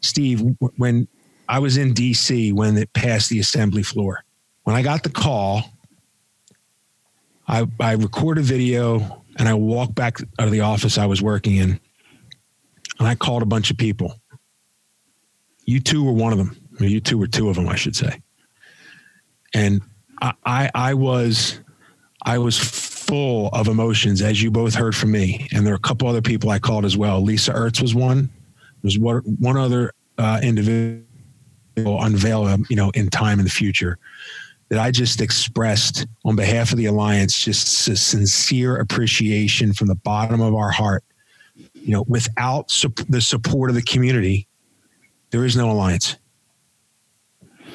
Steve, 0.02 0.42
when 0.78 1.08
I 1.50 1.60
was 1.60 1.78
in 1.78 1.94
DC 1.94 2.54
when 2.54 2.78
it 2.78 2.94
passed 2.94 3.30
the 3.30 3.40
assembly 3.40 3.84
floor, 3.84 4.24
when 4.64 4.76
I 4.76 4.82
got 4.82 5.04
the 5.04 5.10
call, 5.10 5.64
I, 7.48 7.66
I 7.80 7.94
record 7.94 8.38
a 8.38 8.42
video 8.42 9.24
and 9.38 9.50
I 9.50 9.56
walk 9.56 9.96
back 9.96 10.22
out 10.22 10.46
of 10.46 10.52
the 10.52 10.62
office 10.62 10.98
I 10.98 11.08
was 11.08 11.22
working 11.22 11.56
in 11.56 11.80
and 13.00 13.08
I 13.08 13.16
called 13.16 13.42
a 13.42 13.48
bunch 13.48 13.72
of 13.72 13.78
people. 13.78 14.20
You 15.66 15.80
two 15.80 16.04
were 16.04 16.14
one 16.14 16.32
of 16.32 16.38
them 16.38 16.56
you 16.88 17.00
two 17.00 17.18
were 17.18 17.28
two 17.28 17.50
of 17.50 17.56
them, 17.56 17.68
I 17.68 17.76
should 17.76 17.96
say. 17.96 18.22
and 19.54 19.82
I, 20.22 20.34
I, 20.46 20.72
I 20.76 20.94
was, 20.94 21.60
I 22.24 22.38
was 22.38 22.58
full 22.58 23.50
of 23.50 23.68
emotions, 23.68 24.22
as 24.22 24.42
you 24.42 24.52
both 24.52 24.76
heard 24.76 24.96
from 24.96 25.12
me. 25.12 25.48
And 25.52 25.66
there 25.66 25.74
are 25.74 25.78
a 25.78 25.80
couple 25.80 26.08
other 26.08 26.22
people 26.22 26.50
I 26.50 26.60
called 26.60 26.86
as 26.86 26.96
well. 26.96 27.22
Lisa 27.22 27.54
Ertz 27.54 27.82
was 27.82 27.96
one. 27.96 28.30
There's 28.82 29.00
one, 29.00 29.22
one 29.40 29.58
other 29.58 29.94
uh, 30.18 30.40
individual 30.44 31.04
unveil, 31.78 32.46
um, 32.46 32.66
you 32.70 32.76
know, 32.76 32.90
in 32.92 33.10
time 33.10 33.40
in 33.40 33.46
the 33.46 33.52
future 33.52 33.98
that 34.70 34.80
I 34.80 34.92
just 34.92 35.20
expressed 35.20 36.06
on 36.26 36.36
behalf 36.36 36.72
of 36.72 36.78
the 36.78 36.86
alliance, 36.86 37.38
just 37.38 37.88
a 37.88 37.96
sincere 37.96 38.78
appreciation 38.78 39.74
from 39.74 39.88
the 39.88 39.96
bottom 39.96 40.42
of 40.42 40.54
our 40.54 40.70
heart. 40.70 41.04
You 41.74 41.92
know, 41.92 42.06
without 42.08 42.68
the 43.10 43.22
support 43.22 43.70
of 43.70 43.76
the 43.76 43.82
community, 43.82 44.48
there 45.32 45.46
is 45.46 45.56
no 45.56 45.72
alliance 45.72 46.18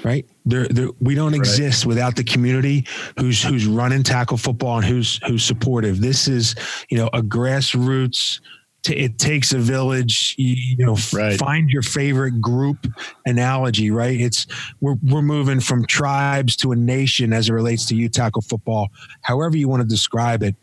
right? 0.04 0.26
There, 0.44 0.68
there, 0.68 0.90
we 1.00 1.14
don't 1.14 1.33
right. 1.33 1.40
exist 1.40 1.87
without 1.87 2.14
the 2.14 2.22
community 2.22 2.87
who's 3.18 3.42
who's 3.42 3.66
running 3.66 4.02
tackle 4.02 4.37
football 4.37 4.76
and 4.76 4.85
who's 4.85 5.18
who's 5.26 5.42
supportive. 5.42 6.00
This 6.00 6.28
is, 6.28 6.54
you 6.90 6.98
know, 6.98 7.09
a 7.12 7.22
grassroots. 7.22 8.40
T- 8.85 8.94
it 8.94 9.18
takes 9.18 9.53
a 9.53 9.59
village. 9.59 10.35
You, 10.38 10.55
you 10.55 10.87
know, 10.87 10.97
right. 11.12 11.38
find 11.38 11.68
your 11.70 11.83
favorite 11.83 12.40
group 12.40 12.87
analogy. 13.27 13.90
Right? 13.90 14.20
It's 14.20 14.47
we're 14.81 14.97
we're 15.03 15.23
moving 15.23 15.61
from 15.61 15.87
tribes 15.87 16.55
to 16.57 16.73
a 16.73 16.77
nation 16.77 17.33
as 17.33 17.49
it 17.49 17.53
relates 17.53 17.87
to 17.87 17.97
youth 17.97 18.12
tackle 18.12 18.42
football. 18.42 18.88
However 19.23 19.57
you 19.57 19.68
want 19.68 19.83
to 19.83 19.88
describe 19.88 20.42
it, 20.42 20.55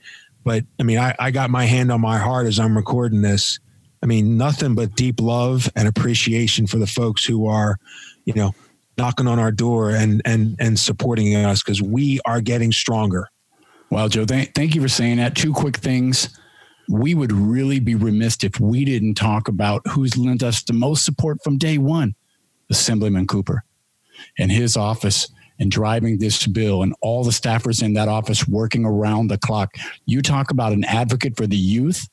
but 0.44 0.64
I 0.80 0.84
mean, 0.84 0.98
I, 0.98 1.16
I 1.20 1.32
got 1.32 1.50
my 1.50 1.66
hand 1.66 1.92
on 1.92 2.02
my 2.02 2.18
heart 2.18 2.48
as 2.48 2.60
I'm 2.60 2.76
recording 2.76 3.22
this. 3.22 3.60
I 4.04 4.08
mean, 4.08 4.38
nothing 4.38 4.74
but 4.74 4.96
deep 4.96 5.20
love 5.20 5.70
and 5.76 5.88
appreciation 5.88 6.66
for 6.66 6.78
the 6.78 6.88
folks 6.88 7.24
who 7.24 7.48
are, 7.48 7.78
you 8.26 8.34
know, 8.34 8.54
knocking 8.98 9.28
on 9.28 9.40
our 9.40 9.52
door 9.52 9.92
and 9.92 10.22
and 10.26 10.56
and 10.60 10.80
supporting 10.80 11.36
us 11.36 11.62
because 11.62 11.82
we 11.82 12.20
are 12.26 12.42
getting 12.42 12.72
stronger. 12.72 13.28
Well, 13.90 14.10
Joe, 14.10 14.26
th- 14.26 14.52
thank 14.56 14.74
you 14.74 14.82
for 14.82 14.88
saying 14.88 15.18
that. 15.18 15.36
Two 15.36 15.54
quick 15.54 15.78
things. 15.78 16.40
We 16.92 17.16
would 17.16 17.32
really 17.32 17.80
be 17.80 17.96
remiss 17.96 18.44
if 18.44 18.60
we 18.60 18.84
didn't 18.84 19.16
talk 19.16 19.48
about 19.48 19.82
who's 19.88 20.18
lent 20.18 20.44
us 20.44 20.62
the 20.62 20.74
most 20.74 21.06
support 21.06 21.42
from 21.42 21.58
day 21.58 21.78
one, 21.78 22.16
Assemblyman 22.70 23.28
Cooper 23.28 23.64
and 24.38 24.52
his 24.52 24.76
office 24.76 25.30
and 25.58 25.72
driving 25.72 26.18
this 26.18 26.46
bill 26.48 26.84
and 26.84 26.94
all 27.02 27.24
the 27.24 27.32
staffers 27.32 27.82
in 27.82 27.94
that 27.94 28.10
office 28.10 28.46
working 28.46 28.84
around 28.84 29.28
the 29.28 29.38
clock. 29.38 29.74
You 30.06 30.22
talk 30.22 30.52
about 30.52 30.74
an 30.74 30.84
advocate 30.84 31.38
for 31.38 31.48
the 31.48 31.56
youth 31.56 32.10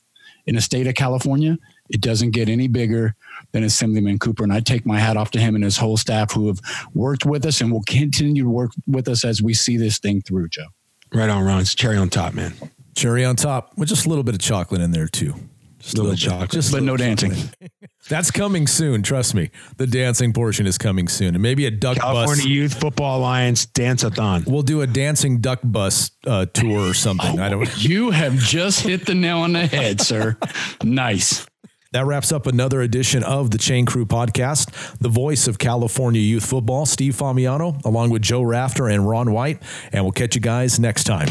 in 0.46 0.54
the 0.54 0.60
state 0.60 0.86
of 0.86 0.94
California. 0.94 1.58
It 1.90 2.00
doesn't 2.00 2.30
get 2.30 2.48
any 2.48 2.68
bigger 2.68 3.16
than 3.50 3.64
Assemblyman 3.64 4.20
Cooper. 4.20 4.44
And 4.44 4.52
I 4.52 4.60
take 4.60 4.86
my 4.86 5.00
hat 5.00 5.16
off 5.16 5.32
to 5.32 5.40
him 5.40 5.56
and 5.56 5.64
his 5.64 5.76
whole 5.76 5.96
staff 5.96 6.32
who 6.32 6.46
have 6.46 6.60
worked 6.94 7.24
with 7.24 7.44
us 7.44 7.60
and 7.60 7.72
will 7.72 7.82
continue 7.88 8.44
to 8.44 8.50
work 8.50 8.70
with 8.86 9.08
us 9.08 9.24
as 9.24 9.42
we 9.42 9.54
see 9.54 9.76
this 9.76 9.98
thing 9.98 10.20
through, 10.20 10.50
Joe. 10.50 10.66
Right 11.12 11.30
on, 11.30 11.42
Ron. 11.42 11.60
It's 11.60 11.74
cherry 11.74 11.96
on 11.96 12.10
top, 12.10 12.34
man. 12.34 12.54
Cherry 12.98 13.24
on 13.24 13.36
top 13.36 13.78
with 13.78 13.88
just 13.88 14.06
a 14.06 14.08
little 14.08 14.24
bit 14.24 14.34
of 14.34 14.40
chocolate 14.40 14.80
in 14.80 14.90
there, 14.90 15.06
too. 15.06 15.34
Just 15.78 15.94
a 15.94 16.02
little, 16.02 16.16
bit 16.16 16.24
of 16.24 16.30
chocolate. 16.30 16.50
Just 16.50 16.72
but 16.72 16.82
no 16.82 16.96
dancing. 16.96 17.32
That's 18.08 18.32
coming 18.32 18.66
soon. 18.66 19.04
Trust 19.04 19.36
me. 19.36 19.50
The 19.76 19.86
dancing 19.86 20.32
portion 20.32 20.66
is 20.66 20.78
coming 20.78 21.06
soon. 21.06 21.36
And 21.36 21.40
maybe 21.40 21.66
a 21.66 21.70
duck 21.70 21.98
bus. 21.98 22.02
California 22.02 22.42
bus. 22.42 22.46
Youth 22.46 22.74
Football 22.80 23.20
Alliance 23.20 23.66
dance-a-thon. 23.66 24.44
We'll 24.48 24.62
do 24.62 24.80
a 24.80 24.88
dancing 24.88 25.40
duck 25.40 25.60
bus 25.62 26.10
uh, 26.26 26.46
tour 26.46 26.90
or 26.90 26.94
something. 26.94 27.38
Oh, 27.38 27.42
I 27.44 27.48
don't 27.50 27.82
You 27.88 28.10
have 28.10 28.34
just 28.34 28.80
hit 28.80 29.06
the 29.06 29.14
nail 29.14 29.38
on 29.38 29.52
the 29.52 29.64
head, 29.68 30.00
sir. 30.00 30.36
nice. 30.82 31.46
That 31.92 32.04
wraps 32.04 32.32
up 32.32 32.48
another 32.48 32.82
edition 32.82 33.22
of 33.22 33.52
the 33.52 33.58
Chain 33.58 33.86
Crew 33.86 34.06
podcast. 34.06 34.98
The 34.98 35.08
voice 35.08 35.46
of 35.46 35.58
California 35.58 36.20
youth 36.20 36.44
football, 36.44 36.84
Steve 36.86 37.14
Famiano, 37.14 37.80
along 37.84 38.10
with 38.10 38.22
Joe 38.22 38.42
Rafter 38.42 38.88
and 38.88 39.08
Ron 39.08 39.30
White. 39.30 39.62
And 39.92 40.02
we'll 40.02 40.10
catch 40.10 40.34
you 40.34 40.40
guys 40.40 40.80
next 40.80 41.04
time. 41.04 41.28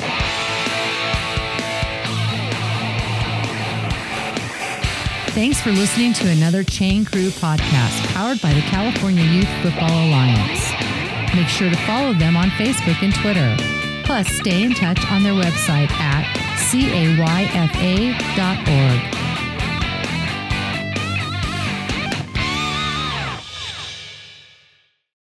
Thanks 5.37 5.61
for 5.61 5.69
listening 5.69 6.13
to 6.13 6.27
another 6.29 6.63
Chain 6.63 7.05
Crew 7.05 7.29
podcast 7.29 8.07
powered 8.07 8.41
by 8.41 8.55
the 8.55 8.61
California 8.61 9.23
Youth 9.23 9.47
Football 9.61 9.91
Alliance. 9.91 10.71
Make 11.35 11.47
sure 11.47 11.69
to 11.69 11.77
follow 11.85 12.11
them 12.15 12.35
on 12.35 12.49
Facebook 12.49 13.03
and 13.03 13.13
Twitter. 13.13 13.55
Plus, 14.03 14.27
stay 14.27 14.63
in 14.63 14.73
touch 14.73 14.99
on 15.11 15.21
their 15.21 15.33
website 15.33 15.91
at 15.91 16.25
cayfa.org. 16.71 17.27